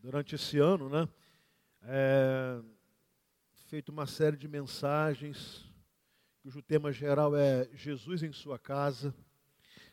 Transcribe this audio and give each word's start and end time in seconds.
durante 0.00 0.34
esse 0.34 0.58
ano, 0.58 0.88
né? 0.88 1.08
É, 1.82 2.60
feito 3.66 3.90
uma 3.90 4.06
série 4.06 4.36
de 4.36 4.46
mensagens, 4.46 5.64
cujo 6.42 6.62
tema 6.62 6.92
geral 6.92 7.36
é 7.36 7.68
Jesus 7.74 8.22
em 8.22 8.32
sua 8.32 8.58
casa. 8.58 9.14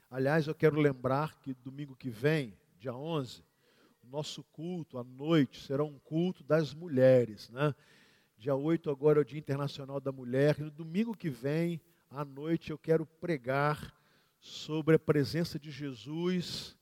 Aliás, 0.09 0.47
eu 0.47 0.55
quero 0.55 0.79
lembrar 0.79 1.35
que 1.39 1.53
domingo 1.53 1.95
que 1.95 2.09
vem, 2.09 2.57
dia 2.77 2.93
11, 2.93 3.43
o 4.03 4.07
nosso 4.07 4.43
culto 4.43 4.97
à 4.97 5.03
noite 5.03 5.63
será 5.63 5.83
um 5.83 5.97
culto 5.99 6.43
das 6.43 6.73
mulheres, 6.73 7.49
né? 7.49 7.73
Dia 8.37 8.55
8 8.55 8.89
agora 8.91 9.19
é 9.19 9.21
o 9.21 9.25
Dia 9.25 9.39
Internacional 9.39 9.99
da 9.99 10.11
Mulher, 10.11 10.57
e 10.59 10.63
no 10.63 10.71
domingo 10.71 11.15
que 11.15 11.29
vem, 11.29 11.81
à 12.09 12.23
noite, 12.23 12.69
eu 12.69 12.77
quero 12.77 13.05
pregar 13.05 13.93
sobre 14.39 14.95
a 14.95 14.99
presença 14.99 15.57
de 15.57 15.71
Jesus 15.71 16.77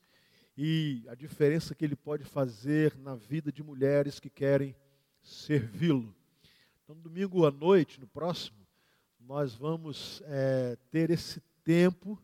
e 0.56 1.04
a 1.08 1.16
diferença 1.16 1.74
que 1.74 1.84
ele 1.84 1.96
pode 1.96 2.24
fazer 2.24 2.96
na 2.98 3.16
vida 3.16 3.52
de 3.52 3.64
mulheres 3.64 4.20
que 4.20 4.30
querem 4.30 4.76
servi-lo. 5.22 6.14
Então, 6.84 6.96
domingo 6.96 7.46
à 7.46 7.52
noite, 7.52 8.00
no 8.00 8.08
próximo, 8.08 8.58
nós 9.20 9.56
vamos 9.56 10.22
é, 10.26 10.78
ter 10.92 11.10
esse 11.10 11.42
tempo 11.64 12.22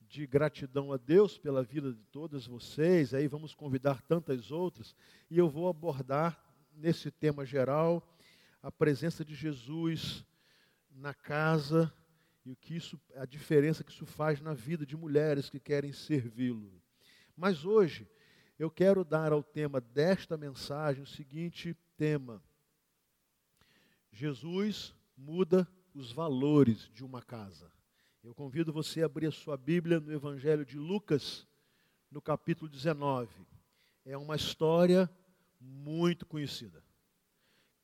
de 0.00 0.26
gratidão 0.26 0.92
a 0.92 0.96
Deus 0.96 1.36
pela 1.36 1.62
vida 1.62 1.92
de 1.92 2.04
todas 2.12 2.46
vocês. 2.46 3.12
Aí 3.12 3.26
vamos 3.26 3.54
convidar 3.54 4.02
tantas 4.02 4.52
outras 4.52 4.94
e 5.30 5.38
eu 5.38 5.48
vou 5.48 5.68
abordar 5.68 6.38
nesse 6.76 7.10
tema 7.10 7.44
geral 7.44 8.06
a 8.62 8.70
presença 8.70 9.24
de 9.24 9.34
Jesus 9.34 10.24
na 10.90 11.12
casa 11.12 11.92
e 12.44 12.52
o 12.52 12.56
que 12.56 12.76
isso, 12.76 13.00
a 13.16 13.24
diferença 13.24 13.82
que 13.82 13.90
isso 13.90 14.06
faz 14.06 14.40
na 14.40 14.54
vida 14.54 14.86
de 14.86 14.96
mulheres 14.96 15.50
que 15.50 15.58
querem 15.58 15.92
servi-lo. 15.92 16.83
Mas 17.36 17.64
hoje 17.64 18.08
eu 18.58 18.70
quero 18.70 19.04
dar 19.04 19.32
ao 19.32 19.42
tema 19.42 19.80
desta 19.80 20.36
mensagem 20.36 21.02
o 21.02 21.06
seguinte 21.06 21.76
tema: 21.96 22.42
Jesus 24.12 24.94
muda 25.16 25.66
os 25.94 26.12
valores 26.12 26.90
de 26.92 27.04
uma 27.04 27.22
casa. 27.22 27.70
Eu 28.22 28.34
convido 28.34 28.72
você 28.72 29.02
a 29.02 29.06
abrir 29.06 29.26
a 29.26 29.32
sua 29.32 29.56
Bíblia 29.56 30.00
no 30.00 30.12
Evangelho 30.12 30.64
de 30.64 30.78
Lucas, 30.78 31.46
no 32.10 32.22
capítulo 32.22 32.70
19. 32.70 33.28
É 34.04 34.16
uma 34.16 34.36
história 34.36 35.10
muito 35.60 36.24
conhecida. 36.24 36.82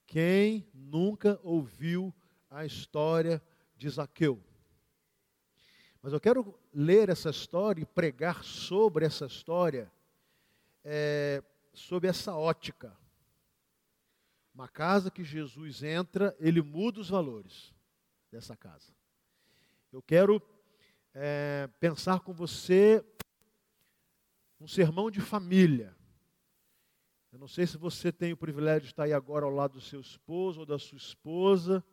Quem 0.06 0.66
nunca 0.72 1.38
ouviu 1.42 2.14
a 2.48 2.64
história 2.64 3.42
de 3.76 3.88
Zaqueu? 3.88 4.42
Mas 6.02 6.14
eu 6.14 6.20
quero 6.20 6.58
ler 6.72 7.10
essa 7.10 7.28
história 7.28 7.82
e 7.82 7.86
pregar 7.86 8.42
sobre 8.42 9.04
essa 9.04 9.26
história, 9.26 9.92
é, 10.82 11.42
sob 11.74 12.08
essa 12.08 12.34
ótica. 12.34 12.96
Uma 14.54 14.66
casa 14.66 15.10
que 15.10 15.22
Jesus 15.22 15.82
entra, 15.82 16.34
ele 16.40 16.62
muda 16.62 17.00
os 17.00 17.10
valores 17.10 17.74
dessa 18.32 18.56
casa. 18.56 18.94
Eu 19.92 20.00
quero 20.00 20.40
é, 21.14 21.68
pensar 21.78 22.20
com 22.20 22.32
você 22.32 23.04
um 24.58 24.66
sermão 24.66 25.10
de 25.10 25.20
família. 25.20 25.94
Eu 27.30 27.38
não 27.38 27.48
sei 27.48 27.66
se 27.66 27.76
você 27.76 28.10
tem 28.10 28.32
o 28.32 28.36
privilégio 28.36 28.82
de 28.82 28.92
estar 28.92 29.04
aí 29.04 29.12
agora 29.12 29.44
ao 29.44 29.50
lado 29.50 29.74
do 29.74 29.80
seu 29.80 30.00
esposo 30.00 30.60
ou 30.60 30.66
da 30.66 30.78
sua 30.78 30.96
esposa. 30.96 31.84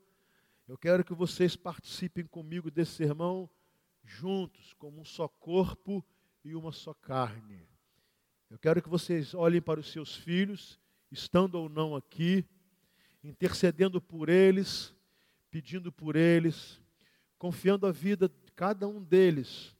Eu 0.65 0.77
quero 0.77 1.03
que 1.03 1.13
vocês 1.13 1.55
participem 1.55 2.25
comigo 2.25 2.71
desse 2.71 2.93
sermão 2.93 3.49
juntos, 4.07 4.73
como 4.73 5.01
um 5.01 5.05
só 5.05 5.27
corpo 5.27 6.03
e 6.43 6.55
uma 6.55 6.71
só 6.71 6.93
carne. 6.93 7.67
Eu 8.49 8.57
quero 8.57 8.81
que 8.81 8.89
vocês 8.89 9.35
olhem 9.35 9.61
para 9.61 9.79
os 9.79 9.91
seus 9.91 10.15
filhos, 10.15 10.79
estando 11.11 11.55
ou 11.55 11.67
não 11.67 11.95
aqui, 11.95 12.45
intercedendo 13.21 14.01
por 14.01 14.29
eles, 14.29 14.95
pedindo 15.51 15.91
por 15.91 16.15
eles, 16.15 16.81
confiando 17.37 17.85
a 17.85 17.91
vida 17.91 18.29
de 18.29 18.51
cada 18.53 18.87
um 18.87 19.03
deles 19.03 19.75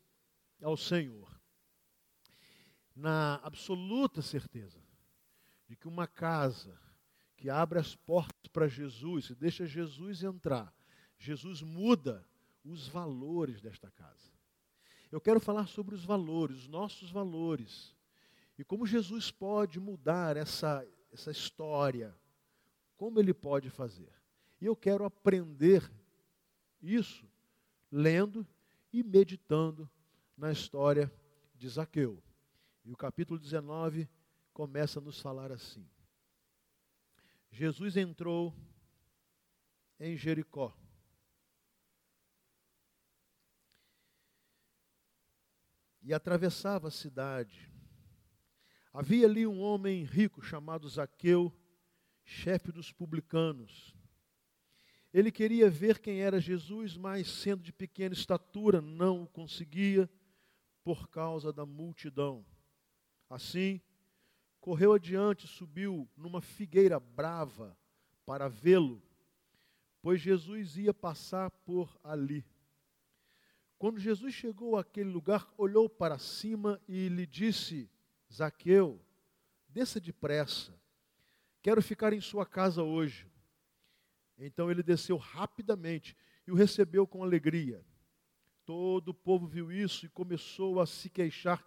ao 0.62 0.76
Senhor. 0.76 1.40
Na 2.94 3.36
absoluta 3.44 4.22
certeza 4.22 4.84
de 5.68 5.76
que 5.76 5.88
uma 5.88 6.08
casa 6.08 6.78
que 7.38 7.50
abre 7.50 7.80
as 7.80 7.96
portas 7.96 8.48
para 8.52 8.68
Jesus, 8.68 9.30
e 9.30 9.36
deixa 9.36 9.66
Jesus 9.66 10.24
entrar, 10.24 10.74
Jesus 11.18 11.62
muda 11.62 12.28
os 12.72 12.88
valores 12.88 13.62
desta 13.62 13.90
casa. 13.92 14.32
Eu 15.12 15.22
quero 15.22 15.40
falar 15.40 15.68
sobre 15.68 15.96
os 15.96 16.04
valores, 16.04 16.58
os 16.58 16.68
nossos 16.68 17.10
valores, 17.10 17.96
e 18.58 18.64
como 18.64 18.86
Jesus 18.86 19.32
pode 19.32 19.80
mudar 19.80 20.36
essa, 20.36 20.86
essa 21.12 21.32
história, 21.32 22.16
como 22.98 23.20
ele 23.20 23.34
pode 23.34 23.70
fazer. 23.70 24.12
E 24.60 24.66
eu 24.66 24.76
quero 24.76 25.06
aprender 25.06 25.90
isso 26.82 27.26
lendo 27.92 28.46
e 28.92 29.04
meditando 29.04 29.90
na 30.36 30.52
história 30.52 31.12
de 31.56 31.70
Zaqueu. 31.70 32.22
E 32.84 32.92
o 32.92 32.98
capítulo 32.98 33.40
19 33.40 34.10
começa 34.54 35.00
a 35.00 35.02
nos 35.02 35.22
falar 35.22 35.52
assim: 35.52 35.88
Jesus 37.52 37.96
entrou 37.96 38.54
em 40.00 40.18
Jericó 40.18 40.76
e 46.08 46.14
atravessava 46.14 46.88
a 46.88 46.92
cidade. 46.92 47.70
Havia 48.94 49.28
ali 49.28 49.46
um 49.46 49.60
homem 49.60 50.06
rico 50.06 50.42
chamado 50.42 50.88
Zaqueu, 50.88 51.54
chefe 52.24 52.72
dos 52.72 52.94
publicanos. 52.94 53.94
Ele 55.14 55.30
queria 55.34 55.70
ver 55.70 56.00
quem 56.00 56.22
era 56.22 56.40
Jesus, 56.40 56.96
mas 56.96 57.28
sendo 57.28 57.62
de 57.62 57.74
pequena 57.74 58.14
estatura, 58.14 58.80
não 58.80 59.24
o 59.24 59.28
conseguia 59.28 60.10
por 60.82 61.10
causa 61.10 61.52
da 61.52 61.66
multidão. 61.66 62.46
Assim, 63.30 63.82
correu 64.62 64.94
adiante, 64.94 65.46
subiu 65.46 66.10
numa 66.16 66.40
figueira 66.40 67.02
brava 67.02 67.78
para 68.26 68.48
vê-lo, 68.48 69.04
pois 70.02 70.22
Jesus 70.22 70.78
ia 70.78 70.94
passar 70.94 71.52
por 71.52 72.00
ali. 72.02 72.46
Quando 73.78 74.00
Jesus 74.00 74.34
chegou 74.34 74.76
àquele 74.76 75.10
lugar, 75.10 75.54
olhou 75.58 75.88
para 75.88 76.18
cima 76.18 76.82
e 76.88 77.08
lhe 77.10 77.28
disse: 77.28 77.90
Zaqueu, 78.34 79.00
desça 79.70 80.00
depressa, 80.00 80.74
quero 81.62 81.82
ficar 81.82 82.12
em 82.12 82.22
sua 82.22 82.46
casa 82.46 82.82
hoje. 82.82 83.28
Então 84.38 84.70
ele 84.72 84.84
desceu 84.84 85.18
rapidamente 85.18 86.16
e 86.46 86.52
o 86.52 86.56
recebeu 86.56 87.06
com 87.06 87.24
alegria. 87.24 87.84
Todo 88.66 89.10
o 89.10 89.14
povo 89.14 89.48
viu 89.48 89.72
isso 89.72 90.06
e 90.06 90.10
começou 90.10 90.80
a 90.80 90.86
se 90.86 91.10
queixar. 91.10 91.66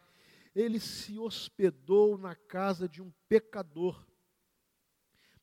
Ele 0.54 0.78
se 0.80 1.18
hospedou 1.18 2.18
na 2.18 2.34
casa 2.34 2.88
de 2.88 3.00
um 3.00 3.12
pecador. 3.28 4.04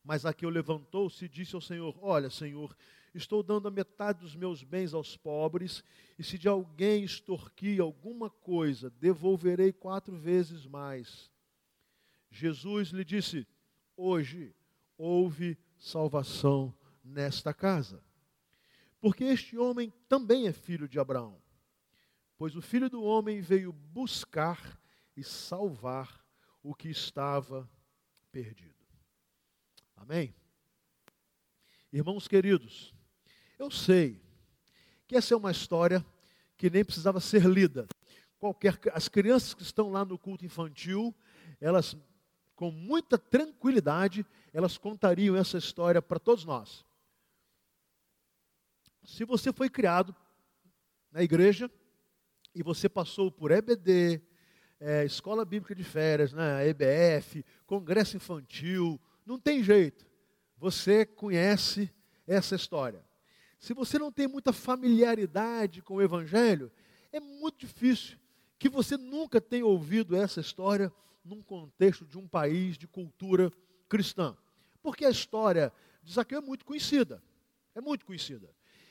Mas 0.04 0.22
Zaqueu 0.22 0.48
levantou-se 0.48 1.24
e 1.24 1.28
disse 1.28 1.54
ao 1.54 1.60
Senhor: 1.60 1.98
Olha, 2.00 2.30
Senhor, 2.30 2.76
estou 3.18 3.42
dando 3.42 3.68
a 3.68 3.70
metade 3.70 4.20
dos 4.20 4.34
meus 4.34 4.62
bens 4.62 4.94
aos 4.94 5.16
pobres, 5.16 5.84
e 6.18 6.24
se 6.24 6.38
de 6.38 6.48
alguém 6.48 7.04
extorquir 7.04 7.80
alguma 7.80 8.30
coisa, 8.30 8.90
devolverei 8.90 9.72
quatro 9.72 10.16
vezes 10.16 10.66
mais. 10.66 11.30
Jesus 12.30 12.88
lhe 12.88 13.04
disse: 13.04 13.46
Hoje 13.96 14.54
houve 14.96 15.58
salvação 15.76 16.74
nesta 17.04 17.52
casa, 17.52 18.02
porque 19.00 19.24
este 19.24 19.58
homem 19.58 19.92
também 20.08 20.46
é 20.46 20.52
filho 20.52 20.88
de 20.88 20.98
Abraão, 20.98 21.40
pois 22.36 22.56
o 22.56 22.62
filho 22.62 22.88
do 22.88 23.02
homem 23.02 23.40
veio 23.40 23.72
buscar 23.72 24.80
e 25.16 25.22
salvar 25.22 26.24
o 26.62 26.74
que 26.74 26.88
estava 26.88 27.68
perdido. 28.30 28.86
Amém? 29.96 30.34
Irmãos 31.92 32.28
queridos, 32.28 32.94
eu 33.58 33.70
sei 33.70 34.20
que 35.06 35.16
essa 35.16 35.34
é 35.34 35.36
uma 35.36 35.50
história 35.50 36.04
que 36.56 36.70
nem 36.70 36.84
precisava 36.84 37.20
ser 37.20 37.44
lida. 37.44 37.86
Qualquer, 38.38 38.78
as 38.92 39.08
crianças 39.08 39.54
que 39.54 39.62
estão 39.62 39.90
lá 39.90 40.04
no 40.04 40.18
culto 40.18 40.44
infantil, 40.44 41.14
elas, 41.60 41.96
com 42.54 42.70
muita 42.70 43.18
tranquilidade, 43.18 44.24
elas 44.52 44.76
contariam 44.76 45.34
essa 45.34 45.58
história 45.58 46.00
para 46.00 46.18
todos 46.18 46.44
nós. 46.44 46.84
Se 49.04 49.24
você 49.24 49.52
foi 49.52 49.70
criado 49.70 50.14
na 51.10 51.22
igreja 51.22 51.70
e 52.54 52.62
você 52.62 52.88
passou 52.88 53.30
por 53.30 53.50
EBD, 53.50 54.20
é, 54.78 55.04
Escola 55.04 55.44
Bíblica 55.44 55.74
de 55.74 55.82
Férias, 55.82 56.32
né, 56.32 56.68
EBF, 56.68 57.44
Congresso 57.66 58.16
Infantil, 58.16 59.00
não 59.24 59.38
tem 59.38 59.62
jeito. 59.64 60.06
Você 60.56 61.04
conhece 61.06 61.90
essa 62.26 62.54
história. 62.54 63.07
Se 63.58 63.74
você 63.74 63.98
não 63.98 64.12
tem 64.12 64.28
muita 64.28 64.52
familiaridade 64.52 65.82
com 65.82 65.94
o 65.94 66.02
Evangelho, 66.02 66.70
é 67.12 67.18
muito 67.18 67.58
difícil 67.66 68.16
que 68.58 68.68
você 68.68 68.96
nunca 68.96 69.40
tenha 69.40 69.66
ouvido 69.66 70.16
essa 70.16 70.40
história 70.40 70.92
num 71.24 71.42
contexto 71.42 72.04
de 72.04 72.18
um 72.18 72.26
país 72.26 72.78
de 72.78 72.86
cultura 72.86 73.52
cristã? 73.88 74.36
Porque 74.82 75.04
a 75.04 75.10
história 75.10 75.72
de 76.02 76.12
Zaqueu 76.12 76.38
é 76.38 76.40
muito 76.40 76.64
conhecida. 76.64 77.22
É 77.74 77.80
muito 77.80 78.04
conhecida. 78.04 78.48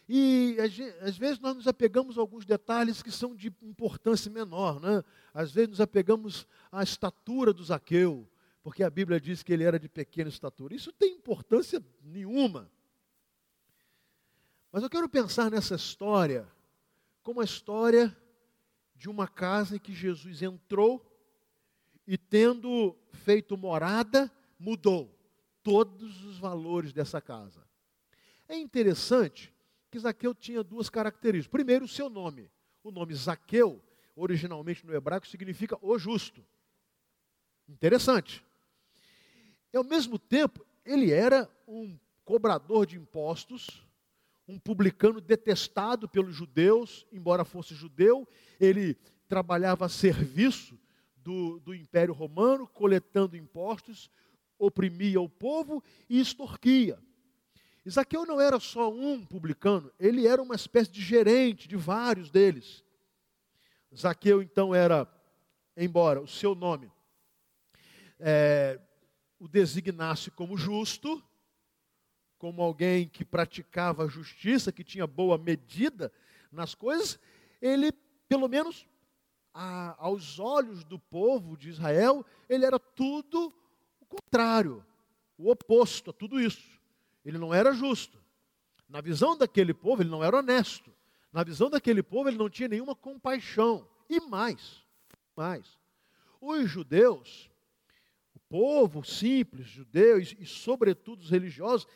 E 0.07 0.57
às 1.01 1.17
vezes 1.17 1.39
nós 1.39 1.55
nos 1.55 1.67
apegamos 1.67 2.17
a 2.17 2.21
alguns 2.21 2.45
detalhes 2.45 3.01
que 3.01 3.11
são 3.11 3.35
de 3.35 3.53
importância 3.61 4.31
menor. 4.31 4.79
Né? 4.79 5.03
Às 5.33 5.51
vezes 5.51 5.69
nos 5.69 5.81
apegamos 5.81 6.47
à 6.71 6.81
estatura 6.81 7.51
do 7.51 7.63
Zaqueu, 7.63 8.29
porque 8.63 8.83
a 8.83 8.89
Bíblia 8.89 9.19
diz 9.19 9.43
que 9.43 9.51
ele 9.51 9.63
era 9.63 9.79
de 9.79 9.89
pequena 9.89 10.29
estatura. 10.29 10.73
Isso 10.73 10.93
tem 10.93 11.15
importância 11.15 11.83
nenhuma. 12.03 12.69
Mas 14.71 14.83
eu 14.83 14.89
quero 14.89 15.07
pensar 15.07 15.49
nessa 15.49 15.75
história 15.75 16.47
como 17.23 17.41
a 17.41 17.43
história 17.43 18.15
de 18.95 19.09
uma 19.09 19.27
casa 19.27 19.75
em 19.75 19.79
que 19.79 19.93
Jesus 19.93 20.41
entrou 20.41 21.05
e, 22.05 22.17
tendo 22.17 22.97
feito 23.11 23.57
morada, 23.57 24.31
mudou 24.59 25.13
todos 25.61 26.23
os 26.23 26.39
valores 26.39 26.93
dessa 26.93 27.21
casa. 27.21 27.67
É 28.47 28.57
interessante 28.57 29.53
que 29.91 29.99
Zaqueu 29.99 30.33
tinha 30.33 30.63
duas 30.63 30.89
características. 30.89 31.51
Primeiro, 31.51 31.85
o 31.85 31.87
seu 31.87 32.09
nome. 32.09 32.49
O 32.83 32.91
nome 32.91 33.13
Zaqueu, 33.13 33.83
originalmente 34.15 34.85
no 34.85 34.93
hebraico, 34.93 35.27
significa 35.27 35.77
o 35.81 35.97
justo. 35.99 36.43
Interessante. 37.67 38.43
E 39.73 39.77
ao 39.77 39.83
mesmo 39.83 40.17
tempo, 40.17 40.65
ele 40.85 41.11
era 41.11 41.49
um 41.67 41.99
cobrador 42.23 42.85
de 42.85 42.95
impostos, 42.97 43.85
um 44.47 44.57
publicano 44.57 45.19
detestado 45.19 46.07
pelos 46.07 46.35
judeus, 46.35 47.05
embora 47.11 47.44
fosse 47.44 47.75
judeu, 47.75 48.27
ele 48.59 48.95
trabalhava 49.27 49.85
a 49.85 49.89
serviço 49.89 50.79
do, 51.17 51.59
do 51.59 51.75
Império 51.75 52.13
Romano, 52.13 52.65
coletando 52.67 53.35
impostos, 53.35 54.09
oprimia 54.57 55.19
o 55.19 55.27
povo 55.27 55.83
e 56.09 56.19
extorquia. 56.19 56.97
Isaqueu 57.85 58.25
não 58.25 58.39
era 58.39 58.59
só 58.59 58.91
um 58.91 59.25
publicano, 59.25 59.91
ele 59.99 60.27
era 60.27 60.41
uma 60.41 60.55
espécie 60.55 60.91
de 60.91 61.01
gerente 61.01 61.67
de 61.67 61.75
vários 61.75 62.29
deles. 62.29 62.83
Zaqueu, 63.95 64.41
então, 64.41 64.75
era, 64.75 65.07
embora 65.75 66.21
o 66.21 66.27
seu 66.27 66.53
nome 66.53 66.91
é, 68.19 68.79
o 69.39 69.47
designasse 69.47 70.31
como 70.31 70.57
justo, 70.57 71.23
como 72.38 72.62
alguém 72.62 73.07
que 73.07 73.25
praticava 73.25 74.04
a 74.04 74.07
justiça, 74.07 74.72
que 74.72 74.84
tinha 74.84 75.07
boa 75.07 75.38
medida 75.38 76.12
nas 76.51 76.75
coisas, 76.75 77.19
ele, 77.62 77.92
pelo 78.28 78.48
menos 78.48 78.88
a, 79.54 79.95
aos 79.98 80.39
olhos 80.39 80.84
do 80.84 81.00
povo 81.00 81.57
de 81.57 81.69
Israel, 81.69 82.25
ele 82.48 82.66
era 82.66 82.78
tudo 82.78 83.54
o 84.00 84.06
contrário, 84.06 84.86
o 85.38 85.50
oposto 85.50 86.12
a 86.12 86.13
tudo 86.13 86.39
isso. 86.39 86.80
Ele 87.25 87.38
não 87.38 87.54
era 87.54 87.74
justo. 87.74 88.18
Na 88.88 89.01
visão 89.01 89.36
daquele 89.36 89.74
povo, 89.74 90.01
ele 90.01 90.10
não 90.10 90.24
era 90.24 90.38
honesto. 90.38 90.94
Na 91.34 91.44
visão 91.44 91.69
daquele 91.69 92.01
povo, 92.01 92.30
ele 92.30 92.38
não 92.38 92.50
tinha 92.50 92.69
nenhuma 92.69 92.95
compaixão. 92.95 93.88
E 94.10 94.19
mais, 94.22 94.86
mais. 95.36 95.78
Os 96.39 96.69
judeus, 96.69 97.50
o 98.34 98.39
povo 98.48 99.04
simples, 99.04 99.68
judeus 99.68 100.34
e, 100.39 100.45
sobretudo 100.45 101.22
os 101.22 101.30
religiosos, 101.30 101.88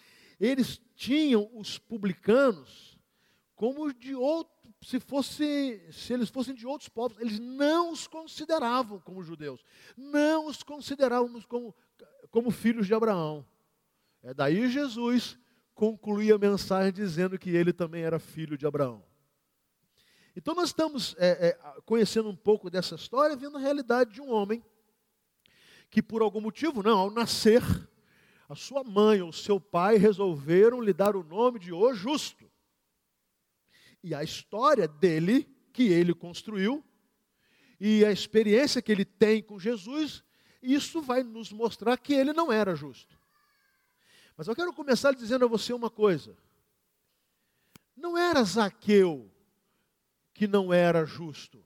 eles 0.42 0.82
tinham 0.96 1.48
os 1.54 1.78
publicanos 1.78 2.98
como 3.56 3.94
de 3.94 4.16
outro, 4.16 4.52
se 4.82 5.00
fosse, 5.00 5.80
se 5.92 6.12
eles 6.14 6.30
fossem 6.30 6.56
de 6.56 6.66
outros 6.66 6.90
povos, 6.90 7.20
eles 7.20 7.40
não 7.40 7.92
os 7.92 8.08
consideravam 8.08 9.00
como 9.00 9.22
judeus, 9.22 9.64
não 9.96 10.48
os 10.48 10.64
consideravam 10.64 11.40
como, 11.44 11.76
como 12.32 12.50
filhos 12.50 12.88
de 12.88 12.94
Abraão. 12.96 13.46
É 14.24 14.34
daí 14.34 14.68
Jesus 14.68 15.38
conclui 15.76 16.32
a 16.32 16.40
mensagem 16.40 16.92
dizendo 16.92 17.38
que 17.38 17.52
ele 17.52 17.72
também 17.72 18.02
era 18.02 18.18
filho 18.18 18.58
de 18.58 18.66
Abraão. 18.66 19.04
Então 20.36 20.56
nós 20.56 20.70
estamos 20.70 21.16
é, 21.20 21.50
é, 21.50 21.82
conhecendo 21.86 22.30
um 22.30 22.36
pouco 22.36 22.68
dessa 22.68 22.96
história, 22.96 23.36
vendo 23.36 23.58
a 23.58 23.62
realidade 23.62 24.14
de 24.14 24.22
um 24.22 24.32
homem 24.32 24.64
que 25.92 26.02
por 26.02 26.24
algum 26.24 26.42
motivo, 26.42 26.82
não, 26.82 26.98
ao 26.98 27.12
nascer, 27.12 27.62
a 28.52 28.56
sua 28.56 28.84
mãe 28.84 29.22
ou 29.22 29.32
seu 29.32 29.62
pai 29.62 29.96
resolveram 29.96 30.82
lhe 30.82 30.92
dar 30.92 31.16
o 31.16 31.24
nome 31.24 31.58
de 31.58 31.72
O 31.72 31.94
Justo. 31.94 32.52
E 34.04 34.14
a 34.14 34.26
história 34.26 34.90
dele, 34.90 35.48
que 35.72 35.84
ele 35.84 36.14
construiu, 36.14 36.84
e 37.80 38.04
a 38.04 38.12
experiência 38.12 38.82
que 38.82 38.92
ele 38.92 39.06
tem 39.06 39.42
com 39.42 39.58
Jesus, 39.58 40.22
isso 40.62 41.02
vai 41.02 41.24
nos 41.24 41.50
mostrar 41.54 41.98
que 41.98 42.14
ele 42.14 42.34
não 42.34 42.52
era 42.52 42.76
justo. 42.76 43.18
Mas 44.36 44.50
eu 44.50 44.56
quero 44.56 44.74
começar 44.74 45.14
dizendo 45.14 45.46
a 45.46 45.48
você 45.48 45.72
uma 45.72 45.90
coisa. 45.90 46.38
Não 47.96 48.18
era 48.18 48.44
Zaqueu 48.44 49.32
que 50.34 50.46
não 50.46 50.74
era 50.74 51.06
justo. 51.06 51.64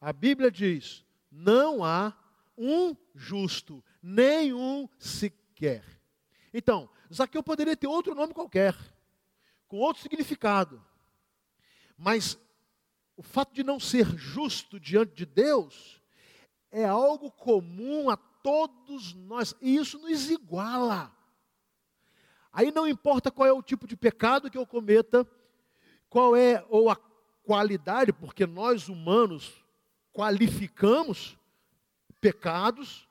A 0.00 0.12
Bíblia 0.12 0.48
diz: 0.48 1.04
não 1.28 1.82
há 1.82 2.16
um 2.56 2.94
justo, 3.16 3.84
nenhum 4.00 4.88
sequer. 4.96 5.99
Então, 6.52 6.88
Zaqueu 7.12 7.42
poderia 7.42 7.76
ter 7.76 7.86
outro 7.86 8.14
nome 8.14 8.34
qualquer, 8.34 8.76
com 9.68 9.78
outro 9.78 10.02
significado. 10.02 10.82
Mas 11.96 12.38
o 13.16 13.22
fato 13.22 13.52
de 13.52 13.62
não 13.62 13.78
ser 13.78 14.06
justo 14.16 14.80
diante 14.80 15.14
de 15.14 15.26
Deus 15.26 16.00
é 16.70 16.84
algo 16.84 17.30
comum 17.30 18.08
a 18.08 18.16
todos 18.16 19.12
nós, 19.12 19.54
e 19.60 19.76
isso 19.76 19.98
nos 19.98 20.30
iguala. 20.30 21.14
Aí 22.52 22.72
não 22.72 22.88
importa 22.88 23.30
qual 23.30 23.46
é 23.46 23.52
o 23.52 23.62
tipo 23.62 23.86
de 23.86 23.96
pecado 23.96 24.50
que 24.50 24.58
eu 24.58 24.66
cometa, 24.66 25.28
qual 26.08 26.34
é 26.34 26.64
ou 26.68 26.90
a 26.90 26.96
qualidade, 27.44 28.12
porque 28.12 28.46
nós 28.46 28.88
humanos 28.88 29.52
qualificamos 30.12 31.36
pecados, 32.20 33.08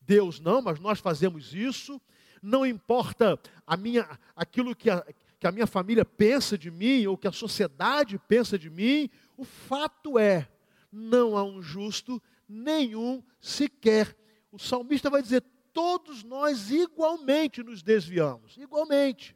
Deus 0.00 0.38
não, 0.38 0.60
mas 0.60 0.78
nós 0.78 1.00
fazemos 1.00 1.54
isso. 1.54 2.00
Não 2.46 2.66
importa 2.66 3.40
a 3.66 3.74
minha, 3.74 4.06
aquilo 4.36 4.76
que 4.76 4.90
a, 4.90 5.02
que 5.40 5.46
a 5.46 5.50
minha 5.50 5.66
família 5.66 6.04
pensa 6.04 6.58
de 6.58 6.70
mim 6.70 7.06
ou 7.06 7.16
que 7.16 7.26
a 7.26 7.32
sociedade 7.32 8.20
pensa 8.28 8.58
de 8.58 8.68
mim, 8.68 9.08
o 9.34 9.44
fato 9.44 10.18
é, 10.18 10.46
não 10.92 11.38
há 11.38 11.42
um 11.42 11.62
justo 11.62 12.22
nenhum 12.46 13.22
sequer. 13.40 14.14
O 14.52 14.58
salmista 14.58 15.08
vai 15.08 15.22
dizer: 15.22 15.42
todos 15.72 16.22
nós 16.22 16.70
igualmente 16.70 17.62
nos 17.62 17.82
desviamos, 17.82 18.58
igualmente. 18.58 19.34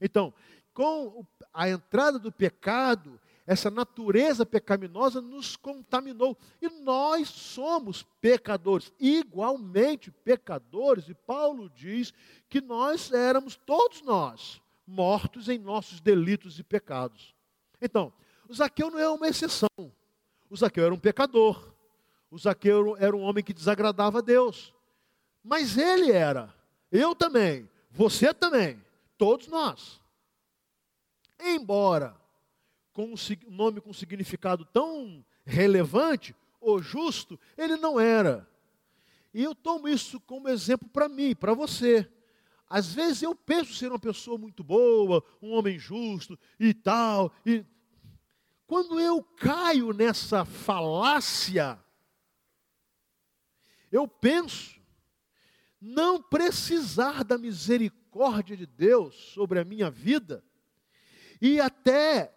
Então, 0.00 0.32
com 0.72 1.26
a 1.52 1.68
entrada 1.68 2.20
do 2.20 2.30
pecado, 2.30 3.20
essa 3.46 3.70
natureza 3.70 4.46
pecaminosa 4.46 5.20
nos 5.20 5.56
contaminou. 5.56 6.36
E 6.60 6.68
nós 6.68 7.28
somos 7.28 8.02
pecadores, 8.20 8.92
igualmente 9.00 10.10
pecadores. 10.10 11.08
E 11.08 11.14
Paulo 11.14 11.68
diz 11.70 12.12
que 12.48 12.60
nós 12.60 13.12
éramos, 13.12 13.56
todos 13.56 14.02
nós, 14.02 14.60
mortos 14.86 15.48
em 15.48 15.58
nossos 15.58 16.00
delitos 16.00 16.58
e 16.58 16.62
pecados. 16.62 17.34
Então, 17.80 18.12
o 18.48 18.54
Zaqueu 18.54 18.90
não 18.90 18.98
é 18.98 19.08
uma 19.08 19.28
exceção. 19.28 19.68
O 20.48 20.56
Zaqueu 20.56 20.84
era 20.84 20.94
um 20.94 20.98
pecador. 20.98 21.72
O 22.30 22.38
Zaqueu 22.38 22.96
era 22.96 23.16
um 23.16 23.22
homem 23.22 23.42
que 23.42 23.52
desagradava 23.52 24.18
a 24.18 24.22
Deus. 24.22 24.72
Mas 25.42 25.76
ele 25.76 26.12
era, 26.12 26.54
eu 26.90 27.14
também, 27.16 27.68
você 27.90 28.32
também, 28.32 28.80
todos 29.18 29.48
nós. 29.48 30.00
Embora 31.40 32.21
com 32.92 33.14
um 33.14 33.50
nome 33.50 33.80
com 33.80 33.90
um 33.90 33.94
significado 33.94 34.64
tão 34.64 35.24
relevante, 35.44 36.34
o 36.60 36.80
justo, 36.80 37.38
ele 37.56 37.76
não 37.76 37.98
era. 37.98 38.48
E 39.34 39.42
eu 39.42 39.54
tomo 39.54 39.88
isso 39.88 40.20
como 40.20 40.48
exemplo 40.48 40.88
para 40.88 41.08
mim, 41.08 41.34
para 41.34 41.54
você. 41.54 42.08
Às 42.68 42.92
vezes 42.92 43.22
eu 43.22 43.34
penso 43.34 43.74
ser 43.74 43.88
uma 43.88 43.98
pessoa 43.98 44.38
muito 44.38 44.62
boa, 44.62 45.24
um 45.40 45.52
homem 45.52 45.78
justo 45.78 46.38
e 46.58 46.72
tal. 46.72 47.32
E 47.44 47.64
quando 48.66 49.00
eu 49.00 49.22
caio 49.22 49.92
nessa 49.92 50.44
falácia, 50.44 51.78
eu 53.90 54.06
penso 54.06 54.80
não 55.80 56.22
precisar 56.22 57.24
da 57.24 57.36
misericórdia 57.36 58.56
de 58.56 58.66
Deus 58.66 59.16
sobre 59.34 59.58
a 59.58 59.64
minha 59.64 59.90
vida, 59.90 60.44
e 61.40 61.60
até 61.60 62.32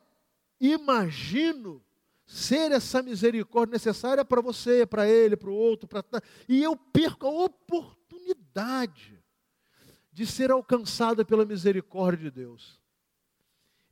imagino 0.60 1.84
ser 2.26 2.72
essa 2.72 3.04
misericórdia 3.04 3.74
necessária 3.74 4.26
para 4.26 4.42
você, 4.42 4.86
para 4.86 5.08
ele, 5.08 5.36
para 5.36 5.50
o 5.50 5.54
outro, 5.54 5.88
para 5.88 6.04
e 6.50 6.64
eu 6.64 6.76
perco 6.76 7.28
a 7.28 7.46
oportunidade 7.46 9.24
de 10.12 10.26
ser 10.26 10.50
alcançada 10.50 11.24
pela 11.24 11.46
misericórdia 11.46 12.32
de 12.32 12.32
Deus. 12.32 12.82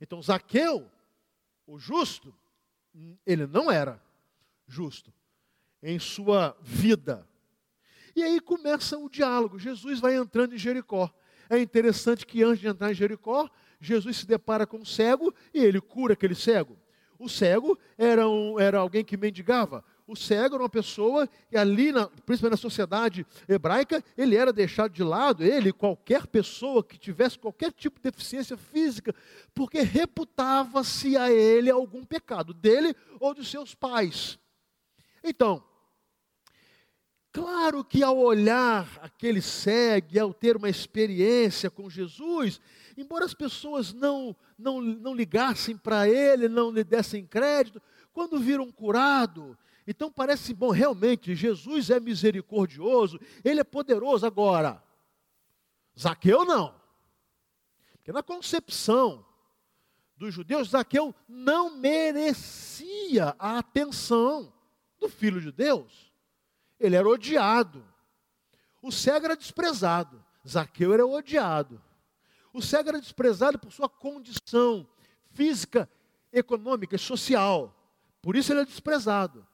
Então 0.00 0.20
Zaqueu, 0.20 0.90
o 1.66 1.78
justo, 1.78 2.34
ele 3.24 3.46
não 3.46 3.70
era 3.70 4.02
justo 4.66 5.12
em 5.82 5.98
sua 5.98 6.56
vida 6.62 7.28
E 8.16 8.22
aí 8.22 8.40
começa 8.40 8.96
o 8.96 9.10
diálogo. 9.10 9.58
Jesus 9.58 10.00
vai 10.00 10.16
entrando 10.16 10.54
em 10.54 10.58
Jericó. 10.58 11.12
É 11.50 11.58
interessante 11.58 12.24
que 12.24 12.42
antes 12.42 12.60
de 12.60 12.68
entrar 12.68 12.90
em 12.90 12.94
Jericó, 12.94 13.50
Jesus 13.84 14.16
se 14.18 14.26
depara 14.26 14.66
com 14.66 14.78
um 14.78 14.84
cego 14.84 15.34
e 15.52 15.60
ele 15.60 15.80
cura 15.80 16.14
aquele 16.14 16.34
cego. 16.34 16.76
O 17.18 17.28
cego 17.28 17.78
era, 17.96 18.28
um, 18.28 18.58
era 18.58 18.78
alguém 18.78 19.04
que 19.04 19.16
mendigava. 19.16 19.84
O 20.06 20.14
cego 20.14 20.56
era 20.56 20.62
uma 20.64 20.68
pessoa 20.68 21.26
que 21.48 21.56
ali, 21.56 21.90
na, 21.90 22.06
principalmente 22.06 22.58
na 22.58 22.68
sociedade 22.68 23.26
hebraica, 23.48 24.04
ele 24.18 24.36
era 24.36 24.52
deixado 24.52 24.92
de 24.92 25.02
lado, 25.02 25.42
ele, 25.42 25.72
qualquer 25.72 26.26
pessoa 26.26 26.84
que 26.84 26.98
tivesse 26.98 27.38
qualquer 27.38 27.72
tipo 27.72 27.98
de 27.98 28.10
deficiência 28.10 28.56
física, 28.56 29.14
porque 29.54 29.80
reputava-se 29.80 31.16
a 31.16 31.32
ele 31.32 31.70
algum 31.70 32.04
pecado, 32.04 32.52
dele 32.52 32.94
ou 33.18 33.32
de 33.32 33.44
seus 33.46 33.74
pais. 33.74 34.38
Então, 35.22 35.62
claro 37.34 37.84
que 37.84 38.00
ao 38.00 38.16
olhar 38.16 38.88
aquele 39.02 39.42
cego 39.42 40.06
e 40.12 40.18
ao 40.20 40.32
ter 40.32 40.56
uma 40.56 40.68
experiência 40.68 41.68
com 41.68 41.90
Jesus, 41.90 42.60
embora 42.96 43.24
as 43.24 43.34
pessoas 43.34 43.92
não, 43.92 44.36
não, 44.56 44.80
não 44.80 45.12
ligassem 45.12 45.76
para 45.76 46.08
ele, 46.08 46.48
não 46.48 46.70
lhe 46.70 46.84
dessem 46.84 47.26
crédito, 47.26 47.82
quando 48.12 48.38
viram 48.38 48.70
curado, 48.70 49.58
então 49.84 50.12
parece, 50.12 50.54
bom, 50.54 50.70
realmente, 50.70 51.34
Jesus 51.34 51.90
é 51.90 51.98
misericordioso, 51.98 53.20
ele 53.44 53.58
é 53.58 53.64
poderoso. 53.64 54.24
Agora, 54.24 54.80
Zaqueu 55.98 56.44
não. 56.44 56.80
Porque 57.94 58.12
na 58.12 58.22
concepção 58.22 59.26
dos 60.16 60.32
judeus, 60.32 60.68
Zaqueu 60.68 61.12
não 61.28 61.76
merecia 61.76 63.34
a 63.38 63.58
atenção 63.58 64.54
do 65.00 65.08
Filho 65.08 65.40
de 65.40 65.50
Deus. 65.50 66.13
Ele 66.78 66.96
era 66.96 67.08
odiado. 67.08 67.84
O 68.82 68.90
cego 68.92 69.26
era 69.26 69.36
desprezado. 69.36 70.22
Zaqueu 70.46 70.92
era 70.92 71.06
odiado. 71.06 71.80
O 72.52 72.60
cego 72.60 72.90
era 72.90 73.00
desprezado 73.00 73.58
por 73.58 73.72
sua 73.72 73.88
condição 73.88 74.86
física, 75.32 75.88
econômica 76.32 76.96
e 76.96 76.98
social. 76.98 77.74
Por 78.20 78.36
isso 78.36 78.52
ele 78.52 78.60
é 78.60 78.64
desprezado. 78.64 79.46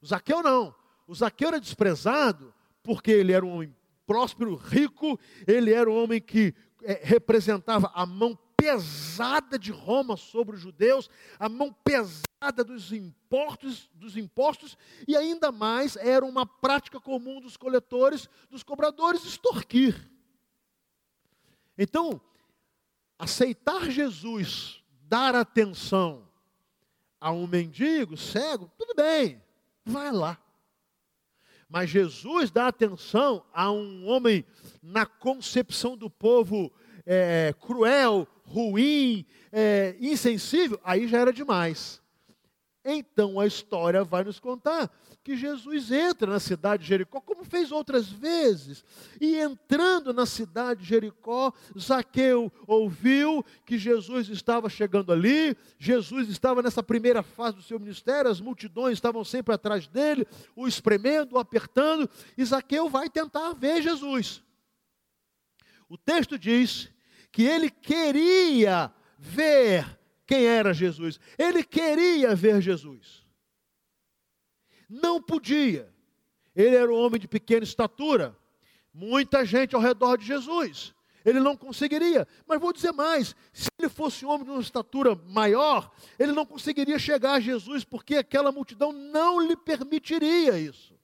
O 0.00 0.06
Zaqueu 0.06 0.42
não. 0.42 0.74
O 1.06 1.14
Zaqueu 1.14 1.48
era 1.48 1.60
desprezado 1.60 2.54
porque 2.82 3.10
ele 3.10 3.32
era 3.32 3.44
um 3.44 3.54
homem 3.54 3.74
próspero, 4.06 4.54
rico, 4.54 5.18
ele 5.46 5.72
era 5.72 5.90
um 5.90 6.02
homem 6.02 6.20
que 6.20 6.54
é, 6.82 7.00
representava 7.02 7.90
a 7.94 8.04
mão 8.04 8.38
pesada 8.64 9.58
de 9.58 9.70
Roma 9.70 10.16
sobre 10.16 10.56
os 10.56 10.62
judeus, 10.62 11.10
a 11.38 11.50
mão 11.50 11.70
pesada 11.70 12.64
dos 12.64 12.92
impostos, 12.92 13.90
dos 13.92 14.16
impostos, 14.16 14.78
e 15.06 15.14
ainda 15.14 15.52
mais 15.52 15.96
era 15.96 16.24
uma 16.24 16.46
prática 16.46 16.98
comum 16.98 17.42
dos 17.42 17.58
coletores, 17.58 18.26
dos 18.50 18.62
cobradores 18.62 19.22
extorquir. 19.24 20.10
Então, 21.76 22.18
aceitar 23.18 23.90
Jesus, 23.90 24.82
dar 25.02 25.34
atenção 25.34 26.26
a 27.20 27.30
um 27.30 27.46
mendigo 27.46 28.16
cego, 28.16 28.72
tudo 28.78 28.94
bem 28.94 29.42
vai 29.84 30.10
lá. 30.10 30.38
Mas 31.68 31.90
Jesus 31.90 32.50
dá 32.50 32.68
atenção 32.68 33.44
a 33.52 33.70
um 33.70 34.06
homem 34.06 34.42
na 34.82 35.04
concepção 35.04 35.98
do 35.98 36.08
povo 36.08 36.72
é, 37.04 37.54
cruel, 37.60 38.26
ruim, 38.44 39.24
é, 39.50 39.96
insensível, 40.00 40.80
aí 40.84 41.08
já 41.08 41.18
era 41.18 41.32
demais. 41.32 42.02
Então 42.84 43.40
a 43.40 43.46
história 43.46 44.04
vai 44.04 44.22
nos 44.24 44.38
contar 44.38 44.90
que 45.24 45.34
Jesus 45.34 45.90
entra 45.90 46.30
na 46.30 46.38
cidade 46.38 46.82
de 46.82 46.88
Jericó, 46.90 47.18
como 47.18 47.44
fez 47.44 47.72
outras 47.72 48.10
vezes. 48.10 48.84
E 49.18 49.36
entrando 49.36 50.12
na 50.12 50.26
cidade 50.26 50.82
de 50.82 50.86
Jericó, 50.86 51.50
Zaqueu 51.78 52.52
ouviu 52.66 53.42
que 53.64 53.78
Jesus 53.78 54.28
estava 54.28 54.68
chegando 54.68 55.10
ali, 55.10 55.56
Jesus 55.78 56.28
estava 56.28 56.60
nessa 56.60 56.82
primeira 56.82 57.22
fase 57.22 57.56
do 57.56 57.62
seu 57.62 57.80
ministério, 57.80 58.30
as 58.30 58.38
multidões 58.38 58.98
estavam 58.98 59.24
sempre 59.24 59.54
atrás 59.54 59.86
dele, 59.86 60.26
o 60.54 60.68
espremendo, 60.68 61.36
o 61.36 61.38
apertando, 61.38 62.08
e 62.36 62.44
Zaqueu 62.44 62.90
vai 62.90 63.08
tentar 63.08 63.54
ver 63.54 63.80
Jesus. 63.80 64.42
O 65.88 65.96
texto 65.96 66.38
diz 66.38 66.90
que 67.34 67.42
ele 67.42 67.68
queria 67.68 68.90
ver 69.18 69.84
quem 70.26 70.46
era 70.46 70.72
Jesus, 70.72 71.20
ele 71.36 71.62
queria 71.62 72.34
ver 72.34 72.62
Jesus 72.62 73.24
não 74.88 75.20
podia. 75.20 75.92
Ele 76.54 76.76
era 76.76 76.92
um 76.92 76.96
homem 76.96 77.20
de 77.20 77.26
pequena 77.26 77.64
estatura, 77.64 78.36
muita 78.92 79.44
gente 79.44 79.74
ao 79.74 79.80
redor 79.80 80.16
de 80.16 80.24
Jesus. 80.24 80.94
Ele 81.24 81.40
não 81.40 81.56
conseguiria. 81.56 82.28
Mas 82.46 82.60
vou 82.60 82.72
dizer 82.72 82.92
mais: 82.92 83.34
se 83.52 83.68
ele 83.78 83.88
fosse 83.88 84.24
um 84.24 84.30
homem 84.30 84.44
de 84.44 84.50
uma 84.50 84.60
estatura 84.60 85.14
maior, 85.26 85.90
ele 86.18 86.32
não 86.32 86.46
conseguiria 86.46 86.98
chegar 86.98 87.34
a 87.34 87.40
Jesus, 87.40 87.82
porque 87.82 88.16
aquela 88.16 88.52
multidão 88.52 88.92
não 88.92 89.40
lhe 89.40 89.56
permitiria 89.56 90.58
isso. 90.58 90.94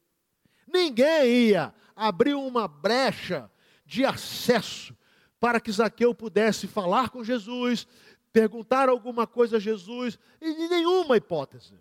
Ninguém 0.67 1.49
ia 1.49 1.75
abrir 1.97 2.35
uma 2.35 2.69
brecha 2.69 3.51
de 3.85 4.05
acesso 4.05 4.95
para 5.41 5.59
que 5.59 5.73
Zaqueu 5.73 6.15
pudesse 6.15 6.69
falar 6.69 7.09
com 7.09 7.25
Jesus, 7.25 7.89
perguntar 8.33 8.89
alguma 8.89 9.27
coisa 9.27 9.57
a 9.57 9.61
Jesus, 9.61 10.19
e 10.41 10.69
nenhuma 10.69 11.17
hipótese. 11.17 11.75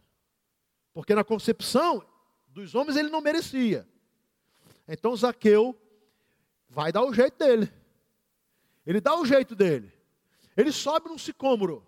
Porque 0.93 1.13
na 1.13 1.23
concepção 1.23 2.03
dos 2.47 2.73
homens 2.73 2.97
ele 2.97 3.09
não 3.09 3.21
merecia. 3.21 3.87
Então 4.87 5.15
Zaqueu 5.15 5.79
vai 6.69 6.91
dar 6.91 7.03
o 7.03 7.13
jeito 7.13 7.37
dele. 7.37 7.71
Ele 8.85 8.99
dá 8.99 9.15
o 9.15 9.25
jeito 9.25 9.55
dele. 9.55 9.91
Ele 10.57 10.71
sobe 10.71 11.09
num 11.09 11.17
sicômoro, 11.17 11.85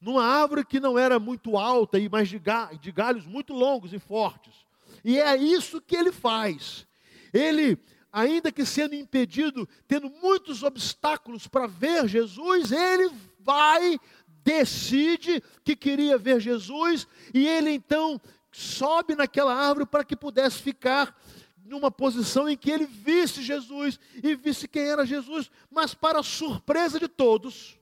numa 0.00 0.24
árvore 0.24 0.64
que 0.64 0.80
não 0.80 0.98
era 0.98 1.18
muito 1.18 1.56
alta, 1.56 1.98
e 1.98 2.08
mas 2.08 2.28
de, 2.28 2.40
de 2.80 2.92
galhos 2.92 3.26
muito 3.26 3.52
longos 3.52 3.92
e 3.92 3.98
fortes. 3.98 4.66
E 5.04 5.18
é 5.18 5.36
isso 5.36 5.80
que 5.80 5.94
ele 5.96 6.10
faz. 6.10 6.86
Ele, 7.32 7.78
ainda 8.14 8.52
que 8.52 8.64
sendo 8.64 8.94
impedido, 8.94 9.68
tendo 9.88 10.08
muitos 10.08 10.62
obstáculos 10.62 11.48
para 11.48 11.66
ver 11.66 12.06
Jesus, 12.06 12.70
ele 12.70 13.10
vai 13.40 13.98
decide 14.44 15.42
que 15.64 15.74
queria 15.74 16.16
ver 16.16 16.38
Jesus 16.38 17.08
e 17.32 17.48
ele 17.48 17.70
então 17.70 18.20
sobe 18.52 19.16
naquela 19.16 19.52
árvore 19.52 19.86
para 19.86 20.04
que 20.04 20.14
pudesse 20.14 20.62
ficar 20.62 21.18
numa 21.64 21.90
posição 21.90 22.48
em 22.48 22.56
que 22.56 22.70
ele 22.70 22.86
visse 22.86 23.42
Jesus 23.42 23.98
e 24.22 24.36
visse 24.36 24.68
quem 24.68 24.82
era 24.82 25.04
Jesus, 25.04 25.50
mas 25.68 25.92
para 25.92 26.22
surpresa 26.22 27.00
de 27.00 27.08
todos, 27.08 27.76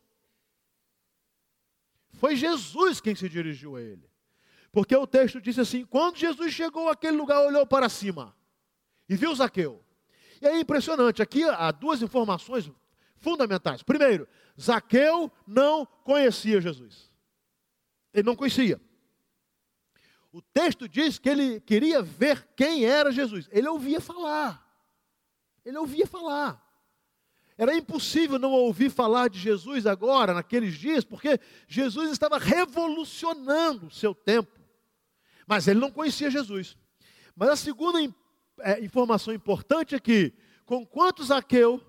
foi 2.13 2.37
Jesus 2.37 3.01
quem 3.01 3.15
se 3.15 3.29
dirigiu 3.29 3.77
a 3.77 3.83
ele. 3.83 4.09
Porque 4.71 4.97
o 4.97 5.07
texto 5.07 5.41
diz 5.41 5.59
assim: 5.59 5.85
quando 5.85 6.17
Jesus 6.17 6.55
chegou 6.55 6.89
àquele 6.89 7.17
lugar, 7.17 7.45
olhou 7.45 7.67
para 7.67 7.89
cima 7.91 8.35
e 9.09 9.17
viu 9.17 9.35
Zaqueu. 9.35 9.85
E 10.43 10.47
é 10.47 10.59
impressionante, 10.59 11.23
aqui 11.23 11.45
há 11.45 11.71
duas 11.71 12.03
informações 12.03 12.69
fundamentais. 13.15 13.81
Primeiro, 13.85 14.27
Zaqueu 14.61 15.31
não 15.47 15.87
conhecia 15.87 16.61
Jesus. 16.61 17.13
Ele 18.13 18.25
não 18.25 18.35
conhecia. 18.35 18.81
O 20.33 20.43
texto 20.43 20.89
diz 20.89 21.17
que 21.17 21.29
ele 21.29 21.61
queria 21.61 22.03
ver 22.03 22.49
quem 22.57 22.85
era 22.85 23.13
Jesus. 23.13 23.49
Ele 23.53 23.69
ouvia 23.69 24.01
falar. 24.01 24.69
Ele 25.65 25.79
ouvia 25.79 26.09
falar. 26.09 26.61
Era 27.57 27.77
impossível 27.77 28.37
não 28.37 28.51
ouvir 28.51 28.91
falar 28.91 29.31
de 29.31 29.39
Jesus 29.39 29.87
agora, 29.87 30.35
naqueles 30.35 30.75
dias, 30.75 31.05
porque 31.05 31.39
Jesus 31.69 32.11
estava 32.11 32.37
revolucionando 32.37 33.87
o 33.87 33.91
seu 33.93 34.13
tempo. 34.13 34.59
Mas 35.47 35.69
ele 35.69 35.79
não 35.79 35.93
conhecia 35.93 36.33
Jesus. 36.33 36.77
Mas 37.37 37.49
a 37.49 37.55
segunda 37.55 38.01
é, 38.61 38.83
informação 38.85 39.33
importante 39.33 39.95
é 39.95 40.01
que, 40.01 40.33
com 40.65 40.85
quanto 40.85 41.25
Zaqueu 41.25 41.81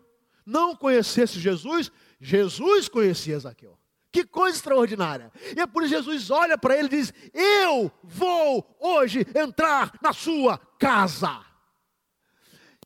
não 0.46 0.76
conhecesse 0.76 1.40
Jesus, 1.40 1.92
Jesus 2.20 2.88
conhecia 2.88 3.40
Zaqueu. 3.40 3.78
Que 4.12 4.24
coisa 4.24 4.56
extraordinária. 4.56 5.32
E 5.58 5.60
é 5.60 5.66
por 5.66 5.82
isso 5.82 5.96
Jesus 5.96 6.30
olha 6.30 6.56
para 6.56 6.78
ele 6.78 6.86
e 6.86 6.90
diz: 6.90 7.12
Eu 7.34 7.92
vou 8.04 8.78
hoje 8.80 9.26
entrar 9.34 9.92
na 10.04 10.14
sua 10.14 10.60
casa. 10.78 11.42